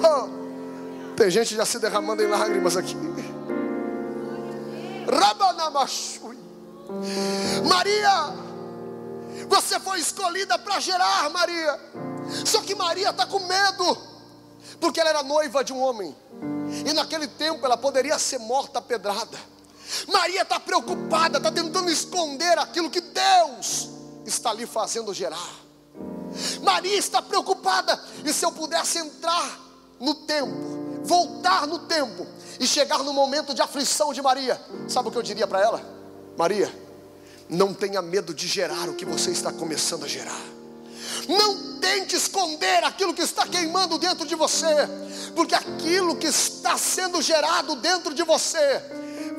Oh, 0.06 1.14
tem 1.16 1.30
gente 1.32 1.56
já 1.56 1.66
se 1.66 1.80
derramando 1.80 2.22
em 2.22 2.28
lágrimas 2.28 2.76
aqui. 2.76 2.98
Maria, 7.66 8.34
você 9.48 9.80
foi 9.80 10.00
escolhida 10.00 10.60
para 10.60 10.80
gerar, 10.80 11.30
Maria. 11.30 11.80
Só 12.46 12.62
que 12.62 12.76
Maria 12.76 13.10
está 13.12 13.26
com 13.26 13.40
medo 13.40 14.13
porque 14.80 15.00
ela 15.00 15.10
era 15.10 15.24
noiva 15.24 15.64
de 15.64 15.74
um 15.74 15.82
homem, 15.82 16.16
e 16.86 16.94
naquele 16.94 17.28
tempo 17.28 17.66
ela 17.66 17.78
poderia 17.78 18.18
ser 18.18 18.40
morta 18.40 18.82
pedrada. 18.82 19.38
Maria 20.08 20.42
está 20.42 20.60
preocupada, 20.60 21.38
está 21.38 21.52
tentando 21.52 21.90
esconder 21.90 22.58
aquilo 22.58 22.90
que 22.90 23.02
Deus 23.02 23.90
está 24.26 24.50
ali 24.50 24.66
fazendo 24.66 25.14
gerar. 25.14 25.64
Maria 26.62 26.98
está 26.98 27.22
preocupada, 27.22 28.02
e 28.26 28.34
se 28.34 28.46
eu 28.46 28.52
pudesse 28.52 28.98
entrar 28.98 29.60
no 30.00 30.16
tempo, 30.16 31.02
voltar 31.04 31.68
no 31.68 31.80
tempo 31.80 32.26
e 32.60 32.66
chegar 32.66 33.00
no 33.00 33.14
momento 33.14 33.54
de 33.54 33.62
aflição 33.62 34.14
de 34.14 34.22
Maria, 34.22 34.60
sabe 34.88 35.10
o 35.10 35.12
que 35.12 35.18
eu 35.18 35.24
diria 35.24 35.46
para 35.46 35.62
ela? 35.62 35.82
Maria, 36.38 36.74
não 37.50 37.74
tenha 37.74 38.02
medo 38.02 38.34
de 38.34 38.48
gerar 38.48 38.90
o 38.90 38.96
que 38.96 39.06
você 39.06 39.32
está 39.32 39.52
começando 39.52 40.06
a 40.06 40.08
gerar. 40.08 40.42
Não 41.28 41.80
tente 41.80 42.16
esconder 42.16 42.84
aquilo 42.84 43.14
que 43.14 43.22
está 43.22 43.46
queimando 43.46 43.98
dentro 43.98 44.26
de 44.26 44.36
você, 44.36 44.88
porque 45.36 45.56
aquilo 45.56 46.16
que 46.16 46.28
está 46.28 46.78
sendo 46.78 47.22
gerado 47.22 47.76
dentro 47.76 48.14
de 48.14 48.24
você 48.24 48.82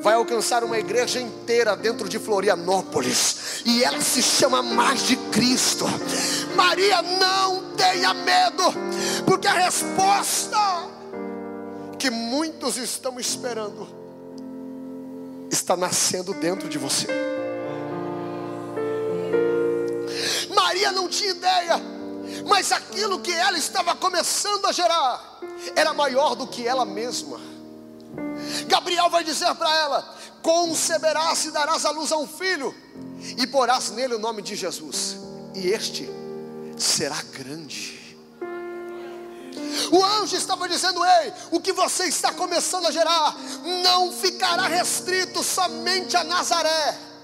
vai 0.01 0.13
alcançar 0.13 0.63
uma 0.63 0.77
igreja 0.77 1.19
inteira 1.19 1.75
dentro 1.75 2.07
de 2.07 2.19
Florianópolis, 2.19 3.61
e 3.65 3.83
ela 3.83 3.99
se 4.01 4.21
chama 4.21 4.61
mais 4.61 5.01
de 5.01 5.15
Cristo. 5.31 5.85
Maria, 6.55 7.01
não 7.01 7.73
tenha 7.75 8.13
medo, 8.13 8.63
porque 9.25 9.47
a 9.47 9.53
resposta 9.53 10.57
que 11.97 12.09
muitos 12.09 12.77
estão 12.77 13.19
esperando 13.19 13.87
está 15.49 15.75
nascendo 15.75 16.33
dentro 16.33 16.69
de 16.69 16.77
você. 16.77 17.07
Maria 20.85 20.91
não 20.91 21.07
tinha 21.07 21.31
ideia, 21.31 21.81
mas 22.45 22.71
aquilo 22.71 23.19
que 23.19 23.31
ela 23.31 23.57
estava 23.57 23.95
começando 23.95 24.65
a 24.65 24.71
gerar 24.71 25.39
era 25.75 25.93
maior 25.93 26.35
do 26.35 26.45
que 26.45 26.67
ela 26.67 26.85
mesma. 26.85 27.39
Gabriel 28.67 29.09
vai 29.09 29.23
dizer 29.23 29.53
para 29.55 29.73
ela: 29.75 30.15
conceberás 30.43 31.45
e 31.45 31.51
darás 31.51 31.85
à 31.85 31.91
luz 31.91 32.11
a 32.11 32.17
um 32.17 32.27
filho, 32.27 32.73
e 33.37 33.47
porás 33.47 33.89
nele 33.91 34.15
o 34.15 34.19
nome 34.19 34.41
de 34.43 34.55
Jesus, 34.55 35.17
e 35.55 35.67
este 35.69 36.07
será 36.77 37.19
grande. 37.33 38.15
O 39.91 40.03
anjo 40.03 40.35
estava 40.35 40.69
dizendo: 40.69 41.03
Ei, 41.03 41.33
o 41.49 41.59
que 41.59 41.73
você 41.73 42.05
está 42.05 42.31
começando 42.31 42.85
a 42.85 42.91
gerar 42.91 43.35
não 43.83 44.11
ficará 44.11 44.67
restrito 44.67 45.43
somente 45.43 46.15
a 46.15 46.23
Nazaré 46.23 47.14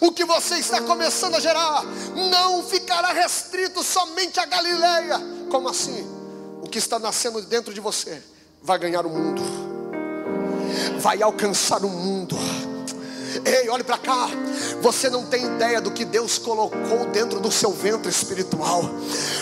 o 0.00 0.12
que 0.12 0.24
você 0.24 0.56
está 0.56 0.80
começando 0.80 1.34
a 1.34 1.40
gerar 1.40 1.84
não 2.30 2.62
ficará 2.62 3.12
restrito 3.12 3.82
somente 3.82 4.38
à 4.38 4.46
Galileia. 4.46 5.20
Como 5.50 5.68
assim? 5.68 6.06
O 6.62 6.68
que 6.68 6.78
está 6.78 6.98
nascendo 6.98 7.40
dentro 7.42 7.72
de 7.72 7.80
você 7.80 8.22
vai 8.62 8.78
ganhar 8.78 9.06
o 9.06 9.10
mundo, 9.10 9.42
vai 10.98 11.22
alcançar 11.22 11.84
o 11.84 11.88
mundo. 11.88 12.36
Ei, 13.44 13.68
olhe 13.68 13.84
para 13.84 13.96
cá. 13.96 14.28
Você 14.82 15.08
não 15.08 15.24
tem 15.26 15.44
ideia 15.44 15.80
do 15.80 15.90
que 15.90 16.04
Deus 16.04 16.36
colocou 16.36 17.06
dentro 17.06 17.38
do 17.38 17.50
seu 17.50 17.72
ventre 17.72 18.10
espiritual. 18.10 18.82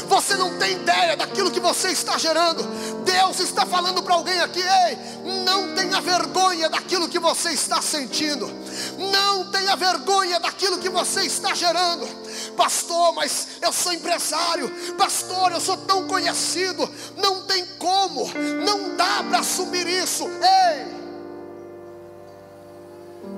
Você 0.06 0.36
não 0.36 0.58
tem 0.58 0.72
ideia 0.72 1.16
daquilo 1.16 1.50
que 1.50 1.60
você 1.60 1.88
está 1.88 2.18
gerando. 2.18 2.62
Deus 3.04 3.40
está 3.40 3.64
falando 3.64 4.02
para 4.02 4.14
alguém 4.14 4.38
aqui: 4.40 4.60
ei, 4.60 4.98
não 5.44 5.74
tenha 5.74 6.00
vergonha 6.00 6.68
daquilo 6.68 7.08
que 7.08 7.18
você 7.18 7.50
está 7.50 7.80
sentindo. 7.80 8.50
Não 8.98 9.50
tenha 9.50 9.76
vergonha 9.76 10.40
daquilo 10.40 10.78
que 10.78 10.88
você 10.88 11.22
está 11.22 11.54
gerando. 11.54 12.06
Pastor, 12.56 13.12
mas 13.14 13.48
eu 13.62 13.72
sou 13.72 13.92
empresário. 13.92 14.70
Pastor, 14.96 15.52
eu 15.52 15.60
sou 15.60 15.76
tão 15.76 16.06
conhecido. 16.06 16.88
Não 17.16 17.42
tem 17.42 17.64
como. 17.78 18.30
Não 18.64 18.96
dá 18.96 19.22
para 19.28 19.40
assumir 19.40 19.86
isso. 19.86 20.24
Ei. 20.24 20.98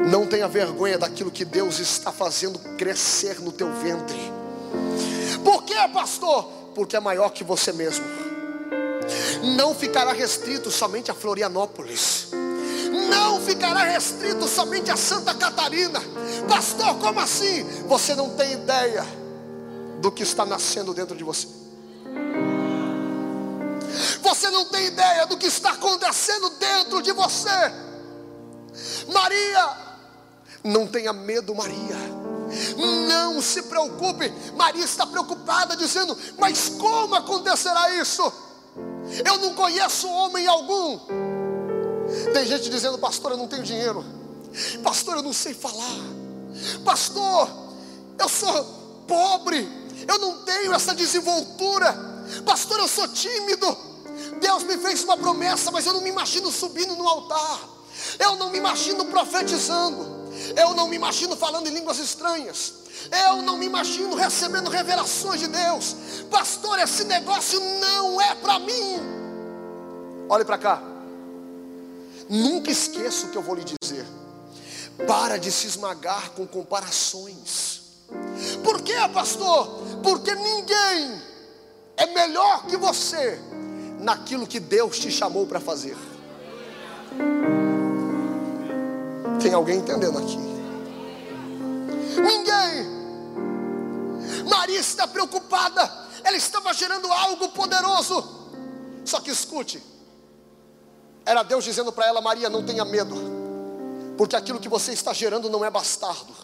Não 0.09 0.27
tenha 0.27 0.49
vergonha 0.49 0.99
daquilo 0.99 1.31
que 1.31 1.45
Deus 1.45 1.79
está 1.79 2.13
fazendo 2.13 2.59
crescer 2.77 3.41
no 3.41 3.53
teu 3.53 3.73
ventre. 3.75 4.19
Por 5.45 5.65
quê, 5.65 5.75
pastor? 5.93 6.45
Porque 6.75 6.97
é 6.97 7.01
maior 7.01 7.31
que 7.31 7.45
você 7.45 7.73
mesmo. 7.73 8.05
Não 9.57 9.75
ficará 9.75 10.13
restrito 10.13 10.71
somente 10.71 11.11
a 11.11 11.15
Florianópolis. 11.15 12.29
Não 13.11 13.41
ficará 13.41 13.81
restrito 13.85 14.47
somente 14.47 14.91
a 14.91 14.97
Santa 14.97 15.35
Catarina. 15.35 16.01
Pastor, 16.49 16.97
como 16.99 17.21
assim? 17.21 17.65
Você 17.89 18.15
não 18.15 18.31
tem 18.31 18.53
ideia 18.53 19.05
do 20.01 20.11
que 20.11 20.23
está 20.23 20.47
nascendo 20.47 20.95
dentro 20.95 21.17
de 21.17 21.25
você. 21.25 21.47
Você 24.23 24.49
não 24.51 24.65
tem 24.67 24.87
ideia 24.87 25.27
do 25.27 25.37
que 25.37 25.47
está 25.47 25.73
acontecendo 25.73 26.51
dentro 26.51 27.03
de 27.03 27.13
você. 27.13 27.51
Maria, 29.13 29.77
não 30.63 30.87
tenha 30.87 31.13
medo, 31.13 31.55
Maria. 31.55 31.97
Não 33.09 33.41
se 33.41 33.63
preocupe. 33.63 34.33
Maria 34.57 34.85
está 34.85 35.07
preocupada, 35.07 35.77
dizendo: 35.77 36.17
Mas 36.39 36.69
como 36.69 37.15
acontecerá 37.15 37.91
isso? 37.97 38.23
Eu 39.25 39.39
não 39.39 39.55
conheço 39.55 40.09
homem 40.09 40.47
algum. 40.47 41.30
Tem 42.33 42.47
gente 42.47 42.69
dizendo: 42.69 42.99
Pastor, 42.99 43.33
eu 43.33 43.37
não 43.37 43.49
tenho 43.49 43.63
dinheiro. 43.63 44.05
Pastor, 44.83 45.17
eu 45.17 45.23
não 45.23 45.33
sei 45.33 45.55
falar. 45.55 45.99
Pastor, 46.85 47.49
eu 48.19 48.29
sou 48.29 48.65
pobre. 49.07 49.69
Eu 50.07 50.19
não 50.19 50.43
tenho 50.43 50.73
essa 50.73 50.95
desenvoltura. 50.95 51.97
Pastor, 52.45 52.79
eu 52.79 52.89
sou 52.89 53.09
tímido. 53.09 53.77
Deus 54.41 54.63
me 54.65 54.77
fez 54.79 55.05
uma 55.05 55.17
promessa, 55.17 55.71
mas 55.71 55.87
eu 55.87 55.93
não 55.93 56.01
me 56.01 56.11
imagino 56.11 56.51
subindo 56.51 56.97
no 56.97 57.07
altar. 57.07 57.61
Eu 58.19 58.37
não 58.37 58.51
me 58.51 58.59
imagino 58.59 59.05
profetizando. 59.07 60.21
Eu 60.57 60.75
não 60.75 60.89
me 60.89 60.97
imagino 60.97 61.37
falando 61.37 61.67
em 61.69 61.75
línguas 61.75 61.99
estranhas. 61.99 62.75
Eu 63.27 63.43
não 63.43 63.57
me 63.57 63.67
imagino 63.67 64.15
recebendo 64.15 64.69
revelações 64.69 65.41
de 65.41 65.49
Deus. 65.49 65.97
Pastor, 66.31 66.79
esse 66.79 67.05
negócio 67.05 67.61
não 67.61 68.21
é 68.21 68.35
para 68.35 68.59
mim. 68.59 69.01
Olhe 70.29 70.45
para 70.45 70.59
cá. 70.59 70.83
Nunca 72.31 72.71
esqueça 72.71 73.27
o 73.27 73.31
que 73.31 73.37
eu 73.37 73.43
vou 73.43 73.57
lhe 73.57 73.65
dizer. 73.65 74.07
Para 75.05 75.37
de 75.37 75.51
se 75.51 75.67
esmagar 75.67 76.31
com 76.31 76.47
comparações. 76.47 77.81
Por 78.63 78.81
quê, 78.83 78.95
pastor? 79.13 79.67
Porque 80.01 80.33
ninguém 80.33 81.21
é 81.97 82.07
melhor 82.07 82.67
que 82.67 82.77
você 82.77 83.41
naquilo 83.99 84.47
que 84.47 84.61
Deus 84.61 85.01
te 85.01 85.11
chamou 85.11 85.45
para 85.45 85.59
fazer. 85.59 85.97
Tem 89.43 89.53
alguém 89.53 89.79
entendendo 89.79 90.19
aqui? 90.19 90.39
Ninguém. 92.17 93.01
Maria 94.49 94.79
está 94.79 95.09
preocupada, 95.09 95.91
ela 96.23 96.37
estava 96.37 96.73
gerando 96.73 97.11
algo 97.11 97.49
poderoso. 97.49 98.39
Só 99.05 99.19
que 99.21 99.31
escute, 99.31 99.83
era 101.25 101.43
Deus 101.43 101.65
dizendo 101.65 101.93
para 101.93 102.07
ela: 102.07 102.21
Maria, 102.21 102.49
não 102.49 102.65
tenha 102.65 102.85
medo, 102.85 103.17
porque 104.17 104.37
aquilo 104.37 104.61
que 104.61 104.69
você 104.69 104.93
está 104.93 105.13
gerando 105.13 105.49
não 105.49 105.65
é 105.65 105.71
bastardo. 105.71 106.35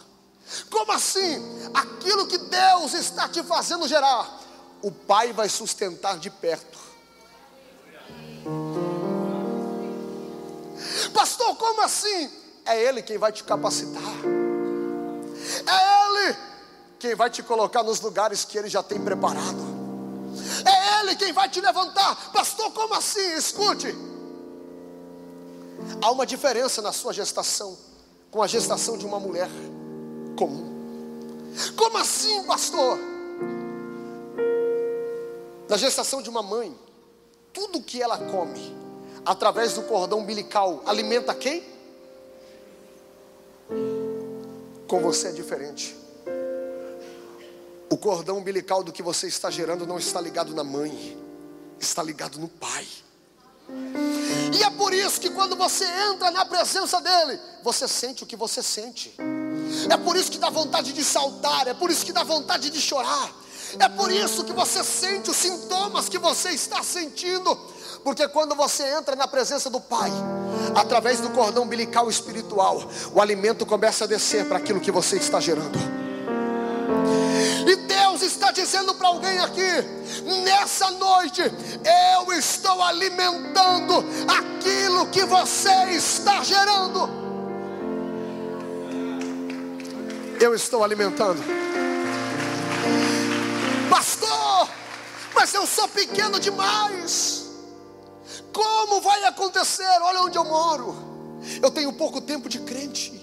Como 0.69 0.91
assim? 0.91 1.41
Aquilo 1.73 2.27
que 2.27 2.37
Deus 2.37 2.93
está 2.93 3.27
te 3.27 3.43
fazendo 3.43 3.87
gerar, 3.87 4.39
o 4.81 4.91
Pai 4.91 5.33
vai 5.33 5.49
sustentar 5.49 6.17
de 6.17 6.29
perto. 6.29 6.77
Pastor, 11.13 11.55
como 11.55 11.81
assim? 11.81 12.31
É 12.65 12.81
Ele 12.81 13.01
quem 13.01 13.17
vai 13.17 13.31
te 13.31 13.43
capacitar. 13.43 14.01
É 15.65 16.05
Ele 16.05 16.37
quem 16.99 17.15
vai 17.15 17.29
te 17.29 17.43
colocar 17.43 17.83
nos 17.83 17.99
lugares 17.99 18.45
que 18.45 18.57
Ele 18.57 18.69
já 18.69 18.81
tem 18.81 18.99
preparado. 18.99 19.77
É 20.65 20.99
Ele 21.01 21.15
quem 21.15 21.33
vai 21.33 21.49
te 21.49 21.59
levantar. 21.59 22.31
Pastor, 22.31 22.71
como 22.71 22.93
assim? 22.93 23.35
Escute. 23.35 23.95
Há 26.01 26.11
uma 26.11 26.25
diferença 26.25 26.81
na 26.81 26.91
sua 26.91 27.13
gestação 27.13 27.77
com 28.29 28.41
a 28.41 28.47
gestação 28.47 28.97
de 28.97 29.05
uma 29.05 29.19
mulher 29.19 29.49
comum. 30.37 30.75
Como 31.75 31.97
assim, 31.97 32.43
pastor? 32.43 32.99
Na 35.67 35.75
gestação 35.75 36.21
de 36.21 36.29
uma 36.29 36.43
mãe, 36.43 36.77
tudo 37.51 37.81
que 37.81 38.01
ela 38.01 38.17
come, 38.17 38.75
através 39.25 39.73
do 39.73 39.81
cordão 39.83 40.19
umbilical, 40.19 40.81
alimenta 40.85 41.33
quem? 41.33 41.63
Com 44.87 45.01
você 45.01 45.29
é 45.29 45.31
diferente. 45.31 45.95
O 47.89 47.97
cordão 47.97 48.37
umbilical 48.37 48.83
do 48.83 48.91
que 48.91 49.01
você 49.01 49.27
está 49.27 49.49
gerando 49.49 49.87
não 49.87 49.97
está 49.97 50.21
ligado 50.21 50.53
na 50.53 50.63
mãe, 50.63 51.17
está 51.79 52.03
ligado 52.03 52.37
no 52.37 52.47
pai. 52.47 52.85
E 54.53 54.63
é 54.63 54.69
por 54.71 54.93
isso 54.93 55.19
que 55.19 55.29
quando 55.29 55.55
você 55.55 55.85
entra 55.85 56.31
na 56.31 56.45
presença 56.45 57.01
dele, 57.01 57.39
você 57.63 57.87
sente 57.87 58.23
o 58.23 58.25
que 58.25 58.35
você 58.35 58.63
sente. 58.63 59.13
É 59.89 59.97
por 59.97 60.15
isso 60.15 60.31
que 60.31 60.37
dá 60.37 60.49
vontade 60.49 60.93
de 60.93 61.03
saltar, 61.03 61.67
é 61.67 61.73
por 61.73 61.91
isso 61.91 62.05
que 62.05 62.13
dá 62.13 62.23
vontade 62.23 62.69
de 62.69 62.79
chorar. 62.79 63.31
É 63.79 63.89
por 63.89 64.09
isso 64.11 64.45
que 64.45 64.53
você 64.53 64.83
sente 64.83 65.29
os 65.29 65.35
sintomas 65.35 66.07
que 66.07 66.17
você 66.17 66.51
está 66.51 66.81
sentindo 66.81 67.57
porque 68.07 68.25
quando 68.29 68.55
você 68.55 68.83
entra 68.97 69.17
na 69.17 69.27
presença 69.27 69.69
do 69.69 69.81
Pai, 69.81 70.09
através 70.73 71.19
do 71.19 71.29
cordão 71.31 71.63
umbilical 71.63 72.09
espiritual, 72.09 72.81
o 73.13 73.21
alimento 73.21 73.65
começa 73.65 74.05
a 74.05 74.07
descer 74.07 74.45
para 74.45 74.59
aquilo 74.59 74.79
que 74.79 74.89
você 74.89 75.17
está 75.17 75.41
gerando. 75.41 75.77
E 77.67 77.75
Deus 77.75 78.06
está 78.21 78.51
dizendo 78.51 78.95
para 78.95 79.07
alguém 79.07 79.39
aqui, 79.39 79.61
nessa 80.43 80.91
noite, 80.91 81.41
eu 81.41 82.33
estou 82.33 82.81
alimentando 82.81 84.03
aquilo 84.27 85.07
que 85.07 85.25
você 85.25 85.91
está 85.91 86.43
gerando. 86.43 87.09
Eu 90.39 90.53
estou 90.53 90.83
alimentando. 90.83 91.41
Pastor, 93.89 94.69
mas 95.33 95.53
eu 95.53 95.65
sou 95.65 95.87
pequeno 95.87 96.39
demais. 96.39 97.45
Como 98.53 99.01
vai 99.01 99.23
acontecer? 99.25 99.87
Olha 100.01 100.21
onde 100.21 100.37
eu 100.37 100.43
moro. 100.43 100.95
Eu 101.61 101.71
tenho 101.71 101.93
pouco 101.93 102.21
tempo 102.21 102.49
de 102.49 102.59
crente. 102.59 103.17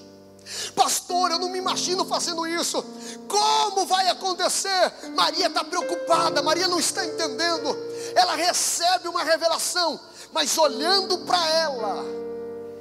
Pastor, 0.75 1.31
eu 1.31 1.39
não 1.39 1.49
me 1.49 1.59
imagino 1.59 2.05
fazendo 2.05 2.47
isso. 2.47 2.85
Como 3.29 3.87
vai 3.87 4.09
acontecer? 4.09 4.93
Maria 5.15 5.47
está 5.47 5.65
preocupada, 5.65 6.43
Maria 6.43 6.69
não 6.69 6.79
está 6.79 7.05
entendendo. 7.05 7.77
Ela 8.15 8.35
recebe 8.35 9.09
uma 9.09 9.23
revelação, 9.23 9.99
mas 10.33 10.57
olhando 10.59 11.19
para 11.19 11.49
ela, 11.49 12.05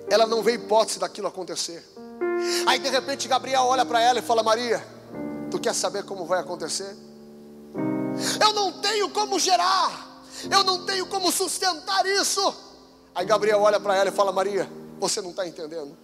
ela 0.10 0.28
não 0.28 0.42
vê 0.42 0.54
hipótese 0.54 1.00
daquilo 1.00 1.28
acontecer. 1.28 1.84
Aí 2.68 2.80
de 2.80 2.90
repente 2.90 3.28
Gabriel 3.28 3.64
olha 3.64 3.86
para 3.86 4.02
ela 4.02 4.20
e 4.20 4.22
fala: 4.22 4.44
Maria, 4.44 4.86
tu 5.50 5.60
quer 5.60 5.74
saber 5.74 6.04
como 6.04 6.26
vai 6.26 6.40
acontecer? 6.40 6.96
Eu 8.40 8.54
não 8.54 8.72
tenho 8.74 9.10
como 9.10 9.40
gerar 9.40 10.14
eu 10.50 10.64
não 10.64 10.86
tenho 10.86 11.06
como 11.06 11.32
sustentar 11.32 12.06
isso. 12.06 12.54
Aí 13.14 13.26
Gabriel 13.26 13.62
olha 13.62 13.80
para 13.80 13.96
ela 13.96 14.10
e 14.10 14.12
fala: 14.12 14.32
Maria, 14.32 14.70
você 15.00 15.22
não 15.22 15.30
está 15.30 15.48
entendendo. 15.48 15.96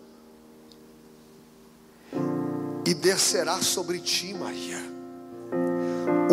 E 2.89 2.93
descerá 2.95 3.62
sobre 3.62 3.99
ti, 3.99 4.34
Maria, 4.34 4.82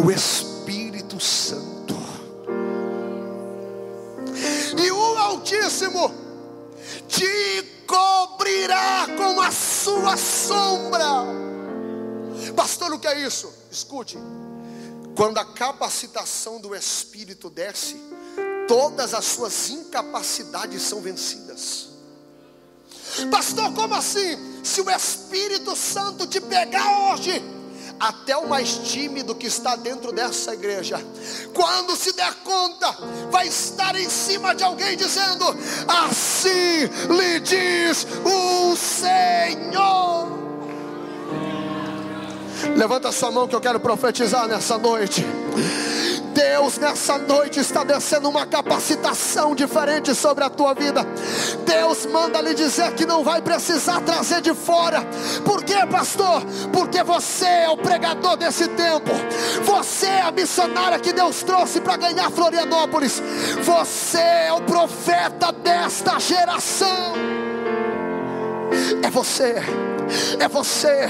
o 0.03 0.11
Espírito 0.11 1.21
Santo, 1.21 1.95
e 4.83 4.91
o 4.91 5.19
Altíssimo 5.19 6.11
te 7.07 7.63
cobrirá 7.87 9.07
com 9.19 9.39
a 9.39 9.51
sua 9.51 10.17
sombra. 10.17 11.27
Pastor, 12.57 12.91
o 12.91 12.99
que 12.99 13.07
é 13.07 13.27
isso? 13.27 13.53
Escute. 13.71 14.17
Quando 15.15 15.37
a 15.37 15.45
capacitação 15.45 16.59
do 16.59 16.75
Espírito 16.75 17.51
desce, 17.51 18.01
todas 18.67 19.13
as 19.13 19.27
suas 19.27 19.69
incapacidades 19.69 20.81
são 20.81 21.03
vencidas. 21.03 21.96
Pastor, 23.31 23.73
como 23.73 23.95
assim? 23.95 24.61
Se 24.63 24.81
o 24.81 24.91
Espírito 24.91 25.77
Santo 25.77 26.27
te 26.27 26.41
pegar 26.41 27.13
hoje, 27.13 27.43
até 27.99 28.37
o 28.37 28.49
mais 28.49 28.79
tímido 28.79 29.35
que 29.35 29.47
está 29.47 29.77
dentro 29.77 30.13
dessa 30.13 30.55
igreja, 30.55 31.01
quando 31.55 31.97
se 31.97 32.13
der 32.13 32.35
conta, 32.45 32.95
vai 33.31 33.49
estar 33.49 33.97
em 33.97 34.09
cima 34.09 34.55
de 34.55 34.65
alguém 34.65 34.97
dizendo: 34.97 35.45
Assim 35.89 36.87
lhe 37.15 37.41
diz 37.41 38.07
o 38.25 38.77
Senhor. 38.77 40.46
Levanta 42.77 43.13
sua 43.13 43.31
mão 43.31 43.47
que 43.47 43.55
eu 43.55 43.61
quero 43.61 43.81
profetizar 43.81 44.47
nessa 44.47 44.79
noite. 44.79 45.25
Deus 46.37 46.77
nessa 46.77 47.17
noite 47.17 47.61
está 47.61 47.83
descendo 47.83 48.29
uma 48.29 48.45
capacitação 48.45 49.55
diferente 49.55 50.15
sobre 50.15 50.45
a 50.45 50.51
tua 50.51 50.75
vida. 50.75 51.03
Deus 51.65 52.05
manda 52.05 52.43
lhe 52.43 52.53
dizer 52.53 52.93
que 52.93 53.07
não 53.07 53.25
vai 53.25 53.41
precisar 53.41 54.03
trazer 54.03 54.43
de 54.43 54.53
fora. 54.53 55.03
Por 55.45 55.65
quê, 55.65 55.87
pastor? 55.91 56.43
Porque 56.73 57.03
você 57.03 57.47
é 57.47 57.71
o 57.71 57.79
pregador 57.79 58.37
desse 58.37 58.69
tempo. 58.69 59.13
Você 59.65 60.07
é 60.07 60.23
a 60.23 60.31
missionária 60.31 60.99
que 60.99 61.13
Deus 61.13 61.43
trouxe 61.43 61.81
para 61.81 61.97
ganhar 61.97 62.31
Florianópolis. 62.31 63.23
Você 63.63 64.19
é 64.19 64.53
o 64.53 64.61
profeta 64.61 65.51
desta 65.53 66.19
geração. 66.19 67.15
É 69.03 69.09
você 69.09 69.63
É 70.39 70.49
você, 70.49 71.09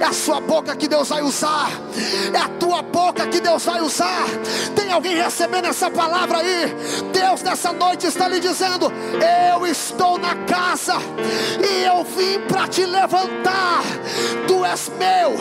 é 0.00 0.04
a 0.04 0.12
sua 0.12 0.40
boca 0.40 0.74
que 0.76 0.88
Deus 0.88 1.08
vai 1.08 1.22
usar, 1.22 1.70
é 2.32 2.38
a 2.38 2.48
tua 2.48 2.82
boca 2.82 3.26
que 3.26 3.40
Deus 3.40 3.64
vai 3.64 3.80
usar. 3.80 4.26
Tem 4.74 4.90
alguém 4.90 5.16
recebendo 5.16 5.66
essa 5.66 5.90
palavra 5.90 6.38
aí? 6.38 6.74
Deus 7.12 7.42
nessa 7.42 7.72
noite 7.72 8.06
está 8.06 8.28
lhe 8.28 8.40
dizendo: 8.40 8.92
Eu 9.52 9.66
estou 9.66 10.18
na 10.18 10.34
casa 10.44 10.94
e 11.62 11.84
eu 11.84 12.04
vim 12.04 12.40
para 12.48 12.66
te 12.68 12.84
levantar. 12.84 13.82
Tu 14.46 14.64
és 14.64 14.90
meu, 14.98 15.36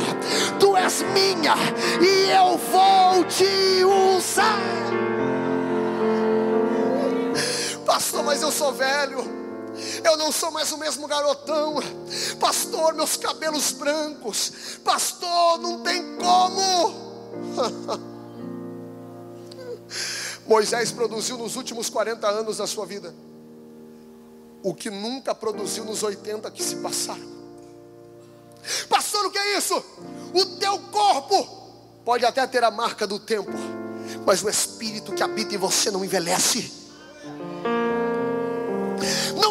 tu 0.59 0.75
és 0.75 1.03
minha 1.13 1.55
e 2.01 2.31
eu 2.31 2.57
vou 2.57 3.23
te 3.25 3.83
usar. 4.15 4.57
Pastor, 7.85 8.23
mas 8.23 8.41
eu 8.41 8.51
sou 8.51 8.73
velho. 8.73 9.36
Eu 10.03 10.17
não 10.17 10.31
sou 10.31 10.51
mais 10.51 10.71
o 10.71 10.77
mesmo 10.77 11.07
garotão. 11.07 11.75
Pastor, 12.39 12.93
meus 12.93 13.17
cabelos 13.17 13.71
brancos. 13.71 14.79
Pastor, 14.83 15.59
não 15.59 15.83
tem 15.83 16.17
como. 16.17 17.07
Moisés 20.47 20.91
produziu 20.91 21.37
nos 21.37 21.55
últimos 21.55 21.89
40 21.89 22.27
anos 22.27 22.57
da 22.57 22.67
sua 22.67 22.85
vida 22.85 23.13
o 24.63 24.73
que 24.73 24.89
nunca 24.89 25.35
produziu 25.35 25.85
nos 25.85 26.03
80 26.03 26.49
que 26.51 26.63
se 26.63 26.77
passaram. 26.77 27.37
Pastor, 28.89 29.25
o 29.25 29.31
que 29.31 29.37
é 29.37 29.57
isso? 29.57 29.81
O 30.33 30.45
teu 30.57 30.77
corpo 30.91 31.47
pode 32.03 32.25
até 32.25 32.45
ter 32.47 32.63
a 32.63 32.71
marca 32.71 33.07
do 33.07 33.19
tempo, 33.19 33.51
mas 34.25 34.43
o 34.43 34.49
espírito 34.49 35.13
que 35.13 35.23
habita 35.23 35.55
em 35.55 35.57
você 35.57 35.89
não 35.89 36.03
envelhece. 36.03 36.86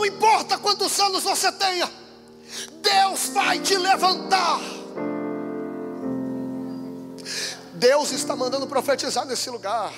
Não 0.07 0.15
importa 0.15 0.57
quantos 0.57 1.01
anos 1.01 1.25
você 1.25 1.51
tenha, 1.51 1.91
Deus 2.81 3.31
vai 3.35 3.59
te 3.59 3.77
levantar. 3.77 4.61
Deus 7.75 8.13
está 8.13 8.37
mandando 8.37 8.69
profetizar 8.69 9.27
nesse 9.27 9.51
lugar. 9.51 9.93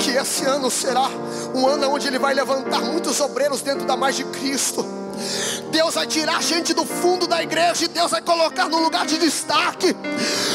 Que 0.00 0.10
esse 0.10 0.44
ano 0.44 0.70
será 0.70 1.08
um 1.54 1.66
ano 1.66 1.90
onde 1.90 2.06
Ele 2.06 2.20
vai 2.20 2.32
levantar 2.34 2.80
muitos 2.80 3.20
obreiros 3.20 3.62
dentro 3.62 3.84
da 3.84 3.96
mais 3.96 4.14
de 4.14 4.24
Cristo 4.24 4.86
Deus 5.70 5.94
vai 5.94 6.06
tirar 6.06 6.42
gente 6.42 6.72
do 6.72 6.84
fundo 6.84 7.26
da 7.26 7.42
igreja 7.42 7.84
e 7.84 7.88
Deus 7.88 8.10
vai 8.10 8.22
colocar 8.22 8.68
no 8.68 8.78
lugar 8.78 9.06
de 9.06 9.18
destaque, 9.18 9.94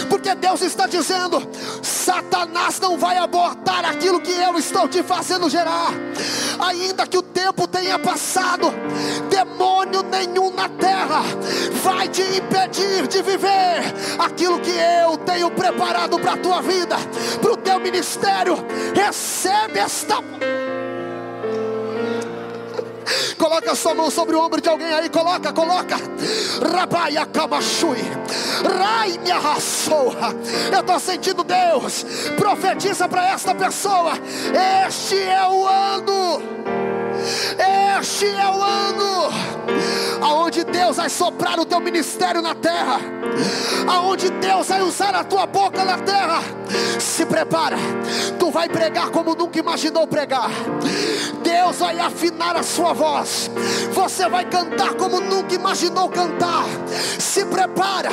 porque 0.09 0.33
Deus 0.35 0.61
está 0.61 0.87
dizendo: 0.87 1.41
Satanás 2.13 2.79
não 2.79 2.95
vai 2.95 3.17
abortar 3.17 3.83
aquilo 3.85 4.21
que 4.21 4.31
eu 4.31 4.55
estou 4.59 4.87
te 4.87 5.01
fazendo 5.01 5.49
gerar, 5.49 5.91
ainda 6.59 7.07
que 7.07 7.17
o 7.17 7.23
tempo 7.23 7.67
tenha 7.67 7.97
passado, 7.97 8.71
demônio 9.31 10.03
nenhum 10.03 10.51
na 10.51 10.69
terra 10.69 11.23
vai 11.81 12.07
te 12.07 12.21
impedir 12.21 13.07
de 13.07 13.19
viver 13.23 13.81
aquilo 14.19 14.59
que 14.59 14.69
eu 14.69 15.17
tenho 15.17 15.49
preparado 15.49 16.19
para 16.19 16.33
a 16.33 16.37
tua 16.37 16.61
vida, 16.61 16.97
para 17.41 17.51
o 17.51 17.57
teu 17.57 17.79
ministério. 17.79 18.57
Recebe 18.93 19.79
esta. 19.79 20.17
Coloca 23.53 23.75
sua 23.75 23.93
mão 23.93 24.09
sobre 24.09 24.35
o 24.35 24.41
ombro 24.43 24.59
de 24.59 24.67
alguém 24.67 24.91
aí, 24.91 25.07
coloca, 25.09 25.53
coloca. 25.53 25.95
Rabaia 26.75 27.23
Kamachui. 27.23 27.99
Rai 28.79 29.19
me 29.19 29.29
arrasou. 29.29 30.11
Eu 30.73 30.79
estou 30.79 30.99
sentindo 30.99 31.43
Deus. 31.43 32.03
Profetiza 32.35 33.07
para 33.07 33.29
esta 33.29 33.53
pessoa. 33.53 34.13
Este 34.87 35.19
é 35.21 35.47
o 35.47 35.67
ano. 35.67 36.41
Este 38.01 38.25
é 38.25 38.47
o 38.47 38.59
ano 38.59 39.33
aonde 40.23 40.63
Deus 40.63 40.97
vai 40.97 41.09
soprar 41.09 41.59
o 41.59 41.65
teu 41.65 41.79
ministério 41.79 42.41
na 42.41 42.55
terra, 42.55 42.99
aonde 43.87 44.29
Deus 44.29 44.67
vai 44.67 44.81
usar 44.81 45.13
a 45.13 45.23
tua 45.23 45.45
boca 45.45 45.83
na 45.83 45.97
terra. 45.99 46.41
Se 46.99 47.25
prepara, 47.25 47.77
tu 48.39 48.51
vai 48.51 48.67
pregar 48.69 49.09
como 49.09 49.35
nunca 49.35 49.59
imaginou 49.59 50.07
pregar. 50.07 50.49
Deus 51.43 51.77
vai 51.77 51.99
afinar 51.99 52.55
a 52.55 52.63
sua 52.63 52.93
voz. 52.93 53.49
Você 53.91 54.27
vai 54.29 54.45
cantar 54.45 54.93
como 54.95 55.19
nunca 55.19 55.53
imaginou 55.53 56.09
cantar. 56.09 56.65
Se 57.19 57.45
prepara, 57.45 58.09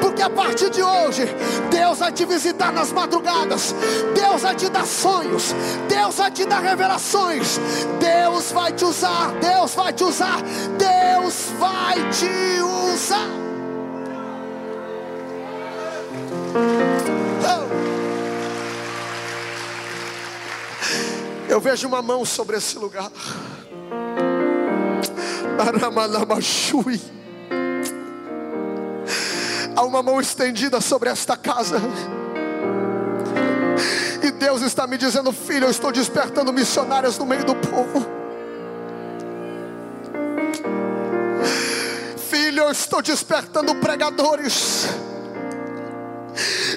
porque 0.00 0.22
a 0.22 0.30
partir 0.30 0.70
de 0.70 0.82
hoje 0.82 1.26
Deus 1.70 1.98
vai 1.98 2.12
te 2.12 2.24
visitar 2.24 2.72
nas 2.72 2.92
madrugadas. 2.92 3.74
Deus 4.14 4.42
vai 4.42 4.54
te 4.54 4.68
dar 4.68 4.86
sonhos. 4.86 5.54
Deus 5.88 6.16
vai 6.16 6.30
te 6.30 6.44
dar 6.44 6.60
revelações. 6.60 7.58
Deus 7.98 8.52
vai 8.52 8.72
te 8.72 8.84
usar. 8.84 9.32
Deus 9.40 9.74
vai 9.74 9.92
te 9.92 10.04
usar. 10.04 10.42
Deus 10.78 11.48
vai 11.58 12.10
te 12.10 12.62
usar. 12.94 13.44
Eu 21.48 21.60
vejo 21.60 21.86
uma 21.86 22.02
mão 22.02 22.24
sobre 22.24 22.56
esse 22.56 22.76
lugar. 22.78 23.12
Há 29.76 29.82
uma 29.82 30.02
mão 30.02 30.20
estendida 30.20 30.80
sobre 30.80 31.10
esta 31.10 31.36
casa. 31.36 31.80
E 34.22 34.30
Deus 34.30 34.62
está 34.62 34.86
me 34.86 34.96
dizendo, 34.96 35.32
filho, 35.32 35.66
eu 35.66 35.70
estou 35.70 35.92
despertando 35.92 36.52
missionários 36.52 37.18
no 37.18 37.26
meio 37.26 37.44
do 37.44 37.54
povo. 37.54 38.06
Filho, 42.30 42.64
eu 42.64 42.70
estou 42.70 43.02
despertando 43.02 43.74
pregadores. 43.76 44.88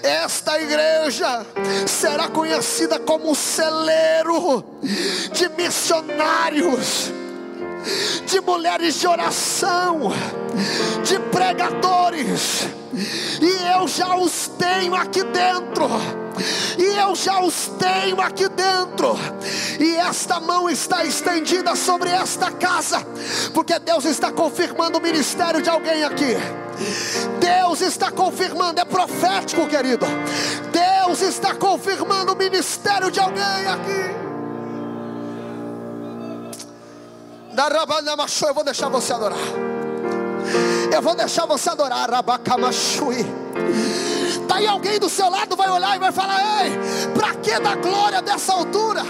Esta 0.03 0.59
igreja 0.59 1.45
será 1.87 2.27
conhecida 2.27 2.99
como 2.99 3.35
celeiro 3.35 4.63
de 5.31 5.49
missionários, 5.49 7.11
de 8.25 8.41
mulheres 8.41 8.95
de 8.95 9.07
oração, 9.07 10.13
de 11.03 11.19
pregadores, 11.31 12.67
e 13.41 13.77
eu 13.77 13.87
já 13.87 14.15
os 14.15 14.47
tenho 14.57 14.95
aqui 14.95 15.23
dentro 15.23 16.26
e 16.77 16.83
eu 16.83 17.15
já 17.15 17.41
os 17.41 17.67
tenho 17.79 18.21
aqui 18.21 18.47
dentro, 18.49 19.17
e 19.79 19.95
esta 19.95 20.39
mão 20.39 20.69
está 20.69 21.03
estendida 21.03 21.75
sobre 21.75 22.09
esta 22.09 22.51
casa, 22.51 23.05
porque 23.53 23.77
Deus 23.79 24.05
está 24.05 24.31
confirmando 24.31 24.97
o 24.97 25.01
ministério 25.01 25.61
de 25.61 25.69
alguém 25.69 26.03
aqui. 26.03 26.35
Deus 27.39 27.81
está 27.81 28.11
confirmando, 28.11 28.79
é 28.79 28.85
profético, 28.85 29.67
querido. 29.67 30.05
Deus 30.71 31.21
está 31.21 31.55
confirmando 31.55 32.33
o 32.33 32.35
ministério 32.35 33.09
de 33.09 33.19
alguém 33.19 33.67
aqui. 33.67 34.27
Eu 38.47 38.53
vou 38.53 38.63
deixar 38.63 38.89
você 38.89 39.13
adorar. 39.13 39.39
Eu 40.93 41.01
vou 41.01 41.15
deixar 41.15 41.45
você 41.47 41.69
adorar. 41.69 42.09
Rabacamashui. 42.09 43.25
Aí 44.57 44.65
alguém 44.65 44.97
do 44.97 45.07
seu 45.07 45.29
lado 45.29 45.55
vai 45.55 45.69
olhar 45.69 45.95
e 45.95 45.99
vai 45.99 46.11
falar: 46.11 46.63
Ei, 46.63 46.71
para 47.13 47.35
que 47.35 47.59
dar 47.59 47.75
glória 47.75 48.23
dessa 48.23 48.53
altura? 48.53 49.03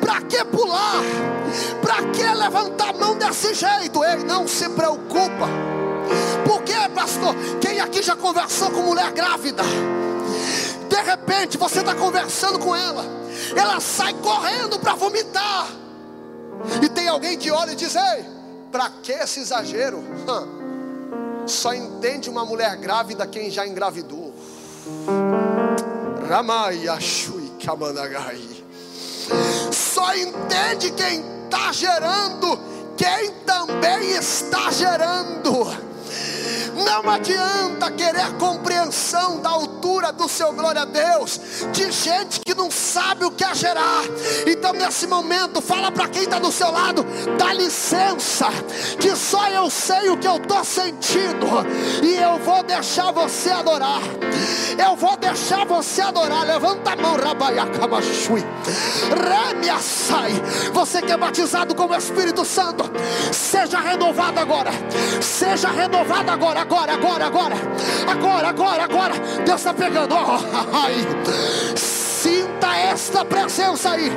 Para 0.00 0.22
que 0.22 0.44
pular? 0.44 1.02
Para 1.82 2.04
que 2.12 2.22
levantar 2.22 2.90
a 2.90 2.92
mão 2.92 3.16
desse 3.16 3.52
jeito? 3.52 4.04
Ei, 4.04 4.22
não 4.22 4.46
se 4.46 4.68
preocupa. 4.68 5.48
Por 6.46 6.62
que, 6.62 6.88
pastor? 6.90 7.34
Quem 7.60 7.80
aqui 7.80 8.00
já 8.00 8.14
conversou 8.14 8.70
com 8.70 8.82
mulher 8.82 9.10
grávida? 9.10 9.64
De 10.88 11.02
repente 11.02 11.58
você 11.58 11.80
está 11.80 11.94
conversando 11.96 12.60
com 12.60 12.74
ela, 12.74 13.04
ela 13.56 13.80
sai 13.80 14.14
correndo 14.14 14.78
para 14.78 14.94
vomitar. 14.94 15.66
E 16.80 16.88
tem 16.88 17.08
alguém 17.08 17.36
que 17.36 17.50
olha 17.50 17.72
e 17.72 17.74
diz: 17.74 17.96
Ei, 17.96 18.24
para 18.70 18.88
que 19.02 19.10
esse 19.10 19.40
exagero? 19.40 20.00
Só 21.44 21.74
entende 21.74 22.30
uma 22.30 22.44
mulher 22.44 22.76
grávida 22.76 23.26
quem 23.26 23.50
já 23.50 23.66
engravidou. 23.66 24.29
Só 29.72 30.14
entende 30.14 30.92
quem 30.92 31.22
está 31.44 31.72
gerando, 31.72 32.58
quem 32.96 33.30
também 33.44 34.12
está 34.12 34.70
gerando. 34.70 35.89
Não 36.74 37.10
adianta 37.10 37.90
querer 37.90 38.32
compreensão 38.38 39.40
da 39.40 39.50
altura 39.50 40.12
do 40.12 40.28
seu 40.28 40.52
glória 40.52 40.82
a 40.82 40.84
Deus, 40.84 41.40
de 41.72 41.90
gente 41.90 42.40
que 42.40 42.54
não 42.54 42.70
sabe 42.70 43.24
o 43.24 43.30
que 43.30 43.44
é 43.44 43.54
gerar. 43.54 44.02
Então, 44.46 44.72
nesse 44.72 45.06
momento, 45.06 45.60
fala 45.60 45.90
para 45.90 46.08
quem 46.08 46.22
está 46.22 46.38
do 46.38 46.52
seu 46.52 46.70
lado: 46.70 47.04
dá 47.38 47.52
licença, 47.52 48.48
que 48.98 49.14
só 49.16 49.48
eu 49.48 49.70
sei 49.70 50.10
o 50.10 50.16
que 50.16 50.26
eu 50.26 50.36
estou 50.36 50.64
sentindo, 50.64 51.46
e 52.02 52.16
eu 52.16 52.38
vou 52.38 52.62
deixar 52.62 53.12
você 53.12 53.50
adorar. 53.50 54.00
Eu 54.78 54.96
vou 54.96 55.16
deixar 55.16 55.66
você 55.66 56.00
adorar. 56.00 56.46
Levanta 56.46 56.92
a 56.92 56.96
mão, 56.96 57.16
Rabaiacabachui. 57.16 58.44
Rêmia 59.10 59.78
sai. 59.78 60.32
Você 60.72 61.02
que 61.02 61.12
é 61.12 61.16
batizado 61.16 61.74
com 61.74 61.86
o 61.86 61.94
Espírito 61.94 62.44
Santo, 62.44 62.84
seja 63.32 63.78
renovado 63.80 64.40
agora. 64.40 64.70
Seja 65.20 65.68
renovado 65.68 66.30
agora, 66.30 66.59
agora, 66.60 66.92
agora, 66.94 67.26
agora. 67.26 67.56
Agora, 68.10 68.48
agora, 68.48 68.84
agora. 68.84 69.14
Deus 69.44 69.60
está 69.60 69.74
pegando. 69.74 70.14
Oh, 70.14 70.76
ai. 70.76 70.94
Sinta 71.76 72.76
esta 72.76 73.24
presença 73.24 73.92
aí. 73.92 74.12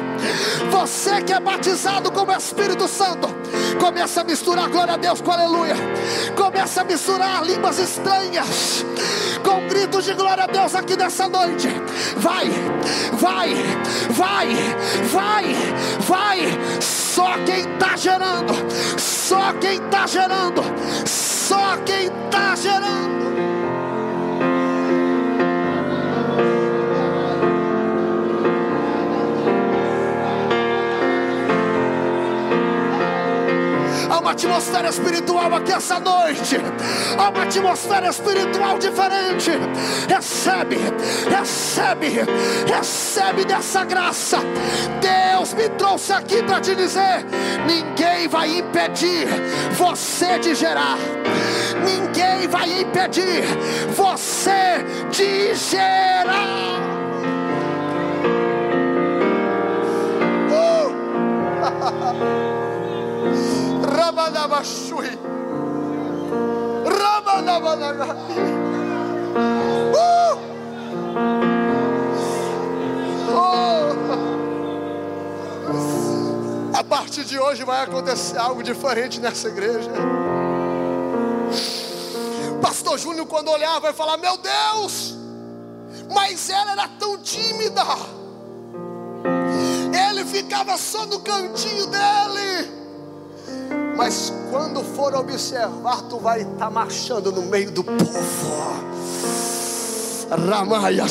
Você 0.70 1.22
que 1.22 1.32
é 1.32 1.40
batizado 1.40 2.12
com 2.12 2.24
o 2.24 2.32
Espírito 2.34 2.88
Santo, 2.88 3.30
começa 3.80 4.22
a 4.22 4.24
misturar 4.24 4.70
glória 4.70 4.96
a 4.96 4.98
Deus 4.98 5.22
com 5.22 5.32
aleluia. 5.32 5.76
Começa 6.36 6.82
a 6.82 6.84
misturar 6.84 7.44
línguas 7.46 7.80
estranhas 7.80 8.86
com 9.44 9.68
gritos 9.68 10.04
de 10.04 10.14
glória 10.14 10.44
a 10.44 10.48
Deus 10.48 10.76
aqui 10.76 10.98
nessa 10.98 11.30
noite. 11.30 11.70
Vai, 12.18 12.50
vai, 13.14 13.54
vai, 14.10 14.48
vai, 15.12 15.56
vai. 16.00 16.82
Só 16.82 17.38
quem 17.46 17.60
está 17.60 17.96
gerando, 17.96 18.54
só 18.98 19.54
quem 19.62 19.76
está 19.76 20.08
gerando, 20.08 20.64
só 21.44 21.76
quem 21.86 22.06
está 22.06 22.56
gerando. 22.56 23.53
Uma 34.24 34.32
atmosfera 34.32 34.88
espiritual 34.88 35.54
aqui 35.54 35.74
essa 35.74 36.00
noite. 36.00 36.56
Há 37.18 37.30
uma 37.30 37.44
atmosfera 37.44 38.08
espiritual 38.08 38.80
diferente. 38.80 39.52
Recebe, 40.08 40.78
recebe, 41.30 42.22
recebe 42.66 43.44
dessa 43.44 43.84
graça. 43.84 44.38
Deus 45.02 45.54
me 45.54 45.68
trouxe 45.70 46.14
aqui 46.14 46.42
para 46.42 46.62
te 46.62 46.74
dizer: 46.74 47.26
ninguém 47.68 48.30
vai 48.30 48.60
impedir 48.60 49.28
você 49.74 50.40
de 50.40 50.56
gerar. 50.56 50.98
Ninguém 51.84 52.48
vai 52.48 52.80
impedir 52.80 53.44
você 53.94 54.86
de 55.12 55.54
gerar. 55.54 56.48
Uh! 60.50 60.94
Rabanabashui. 63.94 65.20
Rabanabanaga. 66.86 68.16
Uh! 69.94 70.38
Oh! 73.30 73.94
A 76.76 76.84
partir 76.84 77.24
de 77.24 77.38
hoje 77.38 77.64
vai 77.64 77.84
acontecer 77.84 78.38
algo 78.38 78.64
diferente 78.64 79.20
nessa 79.20 79.48
igreja. 79.48 79.92
Pastor 82.62 82.98
Júnior, 82.98 83.28
quando 83.28 83.50
olhar, 83.52 83.80
vai 83.80 83.94
falar: 83.94 84.18
Meu 84.18 84.38
Deus, 84.38 85.16
mas 86.12 86.50
ela 86.50 86.72
era 86.72 86.88
tão 86.88 87.20
tímida. 87.20 87.84
Ele 90.10 90.26
ficava 90.26 90.78
só 90.78 91.06
no 91.06 91.20
cantinho 91.20 91.86
dele. 91.88 92.83
Mas 93.96 94.34
quando 94.50 94.84
for 94.84 95.16
observar, 95.16 96.02
tu 96.04 96.20
vai 96.20 96.42
estar 96.42 96.58
tá 96.58 96.70
marchando 96.70 97.32
no 97.32 97.44
meio 97.44 97.72
do 97.72 97.84
povo. 97.84 98.84
Ramaya 100.30 101.06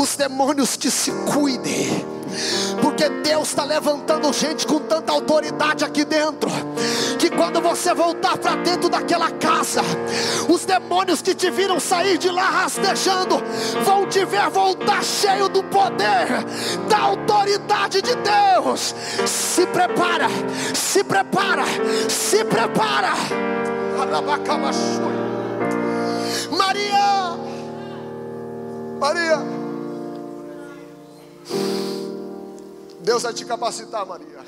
Os 0.00 0.16
demônios 0.16 0.76
que 0.76 0.90
se 0.90 1.10
cuidem 1.32 2.13
porque 2.80 3.08
Deus 3.08 3.48
está 3.48 3.64
levantando 3.64 4.32
gente 4.32 4.66
com 4.66 4.78
tanta 4.78 5.12
autoridade 5.12 5.84
aqui 5.84 6.04
dentro, 6.04 6.50
que 7.18 7.30
quando 7.30 7.60
você 7.60 7.94
voltar 7.94 8.36
para 8.36 8.56
dentro 8.56 8.88
daquela 8.88 9.30
casa, 9.30 9.82
os 10.48 10.64
demônios 10.64 11.22
que 11.22 11.34
te 11.34 11.50
viram 11.50 11.80
sair 11.80 12.18
de 12.18 12.30
lá 12.30 12.48
rastejando, 12.50 13.42
vão 13.84 14.06
te 14.06 14.24
ver 14.24 14.48
voltar 14.50 15.02
cheio 15.02 15.48
do 15.48 15.62
poder, 15.64 16.26
da 16.88 16.98
autoridade 16.98 18.02
de 18.02 18.14
Deus. 18.14 18.94
Se 19.26 19.66
prepara, 19.66 20.28
se 20.74 21.04
prepara, 21.04 21.64
se 22.08 22.44
prepara. 22.44 23.14
Maria, 26.50 27.36
Maria. 28.98 29.64
Deus 33.04 33.22
vai 33.22 33.34
te 33.34 33.44
capacitar, 33.44 34.06
Maria. 34.06 34.40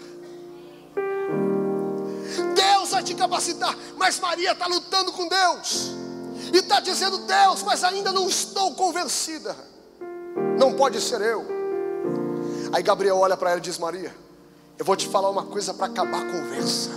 Deus 2.54 2.90
vai 2.90 3.02
te 3.02 3.14
capacitar, 3.14 3.76
mas 3.96 4.18
Maria 4.18 4.52
está 4.52 4.66
lutando 4.66 5.12
com 5.12 5.28
Deus 5.28 5.90
e 6.52 6.56
está 6.56 6.80
dizendo: 6.80 7.18
Deus, 7.18 7.62
mas 7.62 7.84
ainda 7.84 8.10
não 8.12 8.26
estou 8.26 8.74
convencida. 8.74 9.54
Não 10.58 10.72
pode 10.72 11.00
ser 11.02 11.20
eu. 11.20 11.44
Aí 12.72 12.82
Gabriel 12.82 13.18
olha 13.18 13.36
para 13.36 13.50
ela 13.50 13.58
e 13.58 13.62
diz: 13.62 13.76
Maria, 13.78 14.14
eu 14.78 14.84
vou 14.86 14.96
te 14.96 15.06
falar 15.06 15.28
uma 15.28 15.44
coisa 15.44 15.74
para 15.74 15.86
acabar 15.86 16.22
a 16.22 16.32
conversa. 16.32 16.90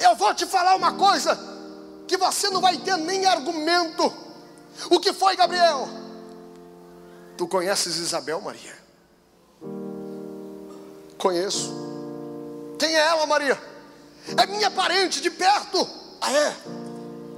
Eu 0.00 0.16
vou 0.16 0.34
te 0.34 0.44
falar 0.44 0.74
uma 0.74 0.94
coisa 0.94 1.38
que 2.08 2.16
você 2.16 2.50
não 2.50 2.60
vai 2.60 2.76
ter 2.78 2.96
nem 2.96 3.26
argumento. 3.26 4.12
O 4.90 4.98
que 4.98 5.12
foi, 5.12 5.36
Gabriel? 5.36 5.88
Tu 7.38 7.46
conheces 7.46 7.96
Isabel, 7.96 8.40
Maria? 8.40 8.85
Conheço. 11.18 11.72
Quem 12.78 12.94
é 12.94 13.00
ela, 13.00 13.26
Maria? 13.26 13.58
É 14.36 14.46
minha 14.46 14.70
parente 14.70 15.20
de 15.20 15.30
perto. 15.30 15.88
Ah, 16.20 16.32
é? 16.32 16.56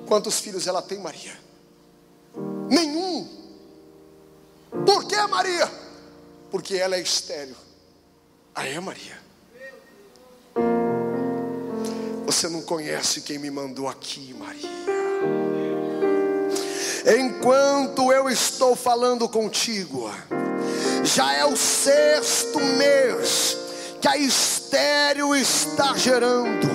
Quantos 0.06 0.40
filhos 0.40 0.66
ela 0.66 0.80
tem, 0.80 0.98
Maria? 0.98 1.38
Nenhum. 2.68 3.28
Por 4.84 5.04
que, 5.04 5.16
Maria? 5.26 5.70
Porque 6.50 6.76
ela 6.76 6.96
é 6.96 7.00
estéreo. 7.00 7.56
Ah, 8.54 8.66
é, 8.66 8.80
Maria? 8.80 9.18
Você 12.26 12.48
não 12.48 12.62
conhece 12.62 13.22
quem 13.22 13.38
me 13.38 13.50
mandou 13.50 13.88
aqui, 13.88 14.34
Maria. 14.34 14.68
Enquanto 17.18 18.12
eu 18.12 18.28
estou 18.28 18.76
falando 18.76 19.28
contigo, 19.28 20.10
já 21.04 21.32
é 21.32 21.44
o 21.44 21.56
sexto 21.56 22.58
mês 22.60 23.67
que 24.00 24.08
a 24.08 24.16
estéreo 24.16 25.34
está 25.34 25.94
gerando. 25.94 26.68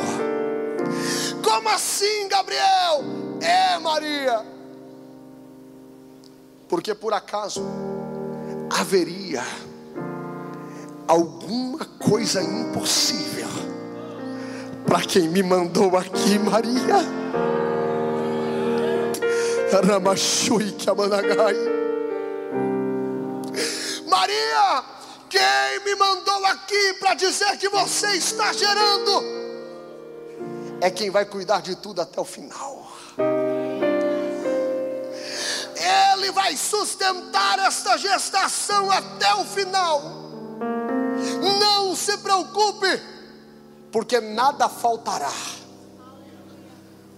Como 1.44 1.70
assim, 1.70 2.28
Gabriel? 2.28 3.04
É, 3.42 3.78
Maria. 3.80 4.46
Porque 6.68 6.96
por 6.96 7.14
acaso 7.14 7.64
haveria 8.70 9.44
alguma 11.08 11.86
coisa 12.00 12.42
impossível 12.42 13.48
para 14.86 15.02
quem 15.02 15.28
me 15.28 15.44
mandou 15.44 15.96
aqui, 15.98 16.40
Maria? 16.40 17.24
Ramachui 19.82 20.72
Kamanagai. 20.74 21.83
Quem 25.34 25.80
me 25.84 25.96
mandou 25.96 26.46
aqui 26.46 26.94
para 27.00 27.16
dizer 27.16 27.58
que 27.58 27.68
você 27.68 28.18
está 28.18 28.54
gerando 28.54 29.10
é 30.80 30.92
quem 30.92 31.10
vai 31.10 31.26
cuidar 31.26 31.60
de 31.60 31.76
tudo 31.76 32.02
até 32.02 32.22
o 32.22 32.24
final. 32.24 32.88
Ele 35.76 36.32
vai 36.32 36.56
sustentar 36.56 37.58
esta 37.58 37.98
gestação 37.98 38.92
até 38.92 39.34
o 39.34 39.44
final. 39.46 40.04
Não 41.60 41.96
se 41.96 42.16
preocupe, 42.20 43.02
porque 43.92 44.22
nada 44.22 44.70
faltará. 44.70 45.34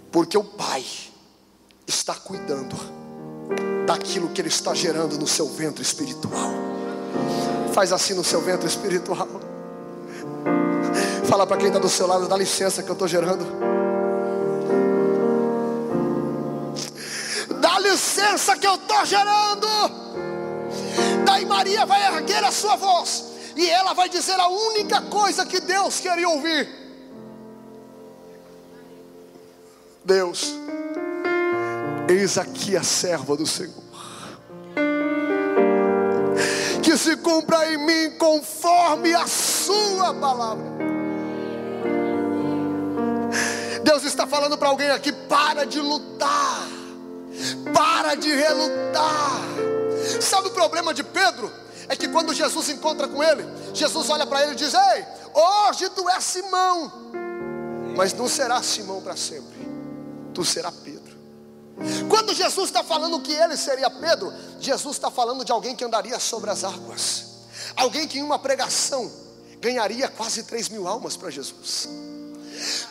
Porque 0.09 0.37
o 0.37 0.43
Pai 0.45 0.85
está 1.85 2.15
cuidando 2.15 2.77
daquilo 3.85 4.29
que 4.29 4.39
Ele 4.39 4.47
está 4.47 4.73
gerando 4.73 5.17
no 5.17 5.27
seu 5.27 5.49
ventre 5.49 5.81
espiritual. 5.81 6.75
Faz 7.75 7.91
assim 7.91 8.13
no 8.13 8.23
seu 8.23 8.39
ventre 8.39 8.69
espiritual. 8.69 9.27
Fala 11.27 11.45
para 11.45 11.57
quem 11.57 11.67
está 11.67 11.77
do 11.77 11.89
seu 11.89 12.07
lado, 12.07 12.25
dá 12.25 12.37
licença 12.37 12.81
que 12.81 12.89
eu 12.89 12.93
estou 12.93 13.05
gerando. 13.05 13.45
Dá 17.59 17.77
licença 17.79 18.57
que 18.57 18.65
eu 18.65 18.75
estou 18.75 19.05
gerando. 19.05 19.67
Daí 21.25 21.45
Maria 21.45 21.85
vai 21.85 22.15
erguer 22.15 22.45
a 22.45 22.51
sua 22.51 22.77
voz. 22.77 23.25
E 23.57 23.69
ela 23.69 23.91
vai 23.91 24.07
dizer 24.07 24.39
a 24.39 24.47
única 24.47 25.01
coisa 25.01 25.45
que 25.45 25.59
Deus 25.59 25.99
queria 25.99 26.29
ouvir. 26.29 26.69
Deus, 30.05 30.53
eis 32.07 32.37
aqui 32.37 32.77
a 32.77 32.83
serva 32.83 33.35
do 33.35 33.45
Senhor. 33.45 33.84
Se 37.05 37.15
cumpra 37.17 37.71
em 37.71 37.77
mim 37.77 38.17
conforme 38.17 39.13
a 39.13 39.27
sua 39.27 40.11
palavra. 40.15 40.65
Deus 43.83 44.03
está 44.03 44.25
falando 44.25 44.57
para 44.57 44.69
alguém 44.69 44.89
aqui: 44.89 45.11
para 45.11 45.65
de 45.65 45.79
lutar, 45.79 46.67
para 47.71 48.15
de 48.15 48.33
relutar. 48.33 49.41
Sabe 50.19 50.47
o 50.47 50.51
problema 50.51 50.93
de 50.93 51.03
Pedro? 51.03 51.51
É 51.87 51.95
que 51.95 52.07
quando 52.07 52.33
Jesus 52.33 52.69
encontra 52.69 53.07
com 53.07 53.23
ele, 53.23 53.45
Jesus 53.71 54.09
olha 54.09 54.25
para 54.25 54.41
ele 54.41 54.53
e 54.53 54.55
diz: 54.55 54.73
Ei, 54.73 55.05
hoje 55.31 55.87
tu 55.89 56.09
és 56.09 56.23
Simão, 56.23 56.91
mas 57.95 58.13
não 58.13 58.27
será 58.27 58.63
Simão 58.63 58.99
para 58.99 59.15
sempre, 59.15 59.69
tu 60.33 60.43
será 60.43 60.71
Pedro. 60.71 60.94
Quando 62.09 62.33
Jesus 62.33 62.69
está 62.69 62.83
falando 62.83 63.19
que 63.19 63.33
ele 63.33 63.57
seria 63.57 63.89
Pedro, 63.89 64.31
Jesus 64.59 64.95
está 64.95 65.11
falando 65.11 65.43
de 65.43 65.51
alguém 65.51 65.75
que 65.75 65.83
andaria 65.83 66.19
sobre 66.19 66.49
as 66.49 66.63
águas, 66.63 67.25
alguém 67.75 68.07
que 68.07 68.19
em 68.19 68.23
uma 68.23 68.39
pregação 68.39 69.11
ganharia 69.59 70.07
quase 70.07 70.43
3 70.43 70.69
mil 70.69 70.87
almas 70.87 71.17
para 71.17 71.29
Jesus. 71.29 71.89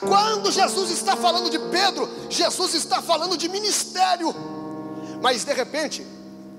Quando 0.00 0.52
Jesus 0.52 0.90
está 0.90 1.16
falando 1.16 1.48
de 1.50 1.58
Pedro, 1.58 2.08
Jesus 2.28 2.74
está 2.74 3.00
falando 3.00 3.36
de 3.36 3.48
ministério. 3.48 4.34
Mas 5.22 5.44
de 5.44 5.52
repente, 5.54 6.06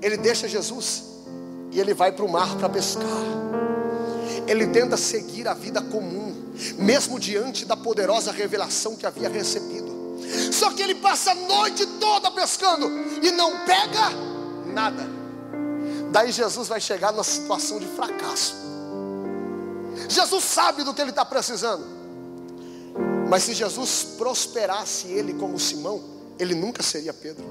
ele 0.02 0.18
deixa 0.18 0.48
Jesus 0.48 1.04
e 1.72 1.80
ele 1.80 1.94
vai 1.94 2.12
para 2.12 2.26
o 2.26 2.32
mar 2.32 2.56
para 2.58 2.70
pescar. 2.70 3.04
Ele 4.48 4.68
tenta 4.68 4.98
seguir 4.98 5.48
a 5.48 5.54
vida 5.54 5.82
comum, 5.82 6.54
mesmo 6.78 7.20
diante 7.20 7.66
da 7.66 7.76
poderosa 7.76 8.32
revelação 8.32 8.96
que 8.96 9.06
havia 9.06 9.30
recebido. 9.30 9.85
Só 10.52 10.72
que 10.72 10.82
ele 10.82 10.96
passa 10.96 11.32
a 11.32 11.36
noite 11.36 11.86
toda 12.00 12.32
pescando 12.32 12.90
e 13.22 13.32
não 13.32 13.66
pega 13.66 14.10
nada. 14.74 15.08
Daí 16.12 16.32
Jesus 16.32 16.68
vai 16.68 16.80
chegar 16.80 17.12
numa 17.12 17.24
situação 17.24 17.80
de 17.80 17.88
fracasso. 17.88 18.56
Jesus 20.08 20.44
sabe 20.44 20.84
do 20.84 20.94
que 20.94 21.02
ele 21.02 21.10
está 21.10 21.26
precisando. 21.26 21.84
Mas 23.28 23.44
se 23.44 23.54
Jesus 23.54 24.16
prosperasse 24.18 25.08
ele 25.08 25.34
como 25.34 25.60
Simão, 25.60 26.02
ele 26.38 26.54
nunca 26.54 26.84
seria 26.84 27.14
Pedro. 27.14 27.44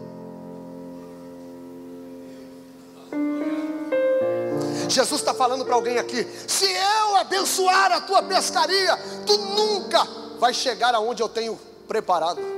Jesus 4.88 5.20
está 5.20 5.34
falando 5.34 5.64
para 5.64 5.74
alguém 5.74 5.98
aqui: 5.98 6.26
se 6.46 6.66
eu 6.66 7.16
abençoar 7.16 7.92
a 7.92 8.00
tua 8.00 8.22
pescaria, 8.22 8.96
tu 9.26 9.36
nunca 9.36 10.06
vai 10.38 10.54
chegar 10.54 10.94
aonde 10.94 11.22
eu 11.22 11.28
tenho 11.28 11.58
preparado. 11.88 12.53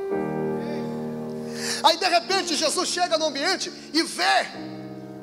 Aí 1.82 1.96
de 1.96 2.06
repente 2.06 2.56
Jesus 2.56 2.88
chega 2.88 3.18
no 3.18 3.26
ambiente 3.26 3.72
e 3.92 4.02
vê 4.02 4.46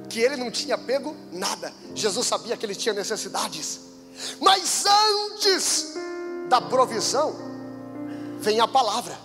que 0.09 0.19
ele 0.19 0.35
não 0.35 0.51
tinha 0.51 0.77
pego 0.77 1.15
nada. 1.31 1.73
Jesus 1.95 2.27
sabia 2.27 2.55
que 2.55 2.65
ele 2.65 2.75
tinha 2.75 2.93
necessidades, 2.93 3.79
mas 4.39 4.85
antes 4.85 5.93
da 6.47 6.61
provisão, 6.61 7.35
vem 8.39 8.59
a 8.59 8.67
palavra, 8.67 9.17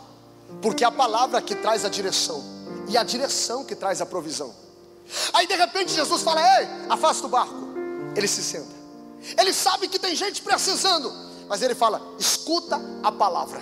porque 0.63 0.85
é 0.85 0.87
a 0.87 0.93
palavra 0.93 1.43
que 1.43 1.55
traz 1.55 1.85
a 1.85 1.89
direção, 1.89 2.43
e 2.89 2.97
a 2.97 3.03
direção 3.03 3.65
que 3.65 3.75
traz 3.75 4.01
a 4.01 4.07
provisão. 4.07 4.55
Aí 5.33 5.47
de 5.47 5.55
repente 5.55 5.93
Jesus 5.93 6.23
fala: 6.23 6.41
Ei, 6.61 6.69
afasta 6.89 7.27
o 7.27 7.31
barco. 7.31 7.69
Ele 8.17 8.29
se 8.29 8.43
senta. 8.43 8.79
Ele 9.37 9.53
sabe 9.53 9.89
que 9.89 9.99
tem 9.99 10.15
gente 10.15 10.43
precisando, 10.43 11.13
mas 11.49 11.63
ele 11.63 11.75
fala: 11.75 12.01
Escuta 12.19 12.81
a 13.03 13.11
palavra. 13.11 13.61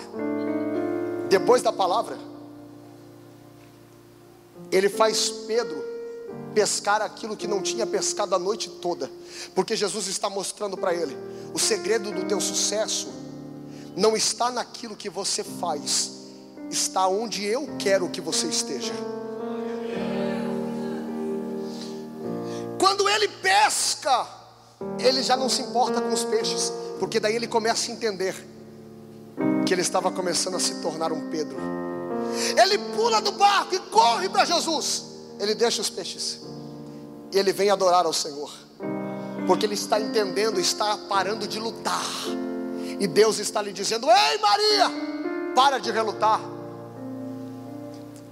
Depois 1.29 1.61
da 1.61 1.73
palavra, 1.73 2.17
ele 4.71 4.89
faz 4.89 5.29
Pedro 5.29 5.83
pescar 6.53 7.01
aquilo 7.01 7.37
que 7.37 7.47
não 7.47 7.61
tinha 7.61 7.85
pescado 7.85 8.33
a 8.33 8.39
noite 8.39 8.69
toda, 8.69 9.09
porque 9.53 9.75
Jesus 9.75 10.07
está 10.07 10.29
mostrando 10.29 10.77
para 10.77 10.93
ele: 10.93 11.15
o 11.53 11.59
segredo 11.59 12.11
do 12.11 12.25
teu 12.25 12.41
sucesso 12.41 13.07
não 13.95 14.15
está 14.15 14.51
naquilo 14.51 14.95
que 14.95 15.09
você 15.09 15.43
faz, 15.43 16.11
está 16.69 17.07
onde 17.07 17.45
eu 17.45 17.69
quero 17.79 18.09
que 18.09 18.21
você 18.21 18.47
esteja. 18.47 18.93
Quando 22.79 23.09
ele 23.09 23.27
pesca, 23.27 24.27
ele 24.99 25.23
já 25.23 25.35
não 25.35 25.49
se 25.49 25.61
importa 25.61 26.01
com 26.01 26.13
os 26.13 26.23
peixes, 26.23 26.71
porque 26.99 27.19
daí 27.19 27.35
ele 27.35 27.47
começa 27.47 27.91
a 27.91 27.93
entender 27.93 28.35
que 29.65 29.73
ele 29.73 29.81
estava 29.81 30.11
começando 30.11 30.55
a 30.55 30.59
se 30.59 30.81
tornar 30.81 31.11
um 31.11 31.29
Pedro. 31.29 31.86
Ele 32.59 32.77
pula 32.95 33.21
do 33.21 33.31
barco 33.33 33.75
e 33.75 33.79
corre 33.79 34.29
para 34.29 34.45
Jesus. 34.45 35.05
Ele 35.39 35.53
deixa 35.53 35.81
os 35.81 35.89
peixes 35.89 36.41
e 37.31 37.37
ele 37.37 37.51
vem 37.51 37.69
adorar 37.69 38.05
ao 38.05 38.13
Senhor, 38.13 38.51
porque 39.45 39.65
ele 39.65 39.75
está 39.75 39.99
entendendo, 39.99 40.59
está 40.59 40.97
parando 41.09 41.47
de 41.47 41.59
lutar 41.59 42.05
e 42.99 43.07
Deus 43.07 43.39
está 43.39 43.61
lhe 43.61 43.71
dizendo: 43.71 44.07
Ei 44.09 44.37
Maria, 44.39 44.91
para 45.55 45.77
de 45.77 45.91
relutar. 45.91 46.39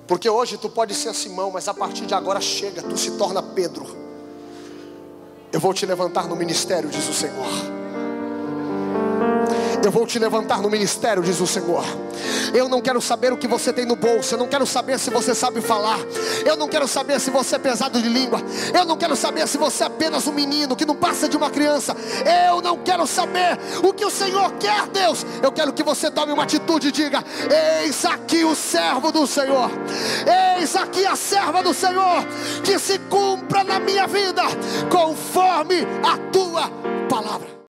Porque 0.07 0.29
hoje 0.29 0.57
tu 0.57 0.69
pode 0.69 0.93
ser 0.93 1.13
Simão, 1.13 1.51
mas 1.51 1.67
a 1.67 1.73
partir 1.73 2.05
de 2.05 2.13
agora 2.13 2.39
chega, 2.39 2.81
tu 2.81 2.97
se 2.97 3.11
torna 3.11 3.41
Pedro. 3.41 3.85
Eu 5.51 5.59
vou 5.59 5.73
te 5.73 5.85
levantar 5.85 6.27
no 6.27 6.35
ministério, 6.35 6.89
diz 6.89 7.07
o 7.07 7.13
Senhor. 7.13 7.84
Eu 9.85 9.91
vou 9.91 10.07
te 10.07 10.17
levantar 10.17 10.63
no 10.63 10.69
ministério, 10.69 11.21
diz 11.21 11.39
o 11.39 11.45
Senhor. 11.45 11.85
Eu 12.51 12.67
não 12.67 12.81
quero 12.81 12.99
saber 12.99 13.31
o 13.31 13.37
que 13.37 13.47
você 13.47 13.71
tem 13.71 13.85
no 13.85 13.95
bolso. 13.95 14.33
Eu 14.33 14.39
não 14.39 14.47
quero 14.47 14.65
saber 14.65 14.97
se 14.97 15.11
você 15.11 15.35
sabe 15.35 15.61
falar. 15.61 15.99
Eu 16.43 16.57
não 16.57 16.67
quero 16.67 16.87
saber 16.87 17.19
se 17.19 17.29
você 17.29 17.57
é 17.57 17.59
pesado 17.59 18.01
de 18.01 18.09
língua. 18.09 18.41
Eu 18.73 18.83
não 18.83 18.97
quero 18.97 19.15
saber 19.15 19.47
se 19.47 19.59
você 19.59 19.83
é 19.83 19.85
apenas 19.85 20.25
um 20.25 20.31
menino 20.31 20.75
que 20.75 20.87
não 20.87 20.95
passa 20.95 21.29
de 21.29 21.37
uma 21.37 21.51
criança. 21.51 21.95
Eu 22.49 22.63
não 22.63 22.79
quero 22.79 23.05
saber 23.05 23.59
o 23.83 23.93
que 23.93 24.03
o 24.03 24.09
Senhor 24.09 24.53
quer, 24.53 24.87
Deus. 24.87 25.23
Eu 25.43 25.51
quero 25.51 25.71
que 25.71 25.83
você 25.83 26.09
tome 26.09 26.33
uma 26.33 26.43
atitude 26.43 26.87
e 26.87 26.91
diga: 26.91 27.23
Eis 27.83 28.05
aqui 28.05 28.43
o 28.43 28.55
servo 28.55 29.11
do 29.11 29.27
Senhor. 29.27 29.69
Eis 30.57 30.75
aqui 30.75 31.05
a 31.05 31.15
serva 31.15 31.61
do 31.61 31.75
Senhor. 31.75 32.25
Que 32.63 32.79
se 32.79 32.97
cumpra 32.97 33.63
na 33.63 33.79
minha 33.79 34.07
vida 34.07 34.41
conforme 34.89 35.85
a 36.03 36.17
tua 36.31 36.71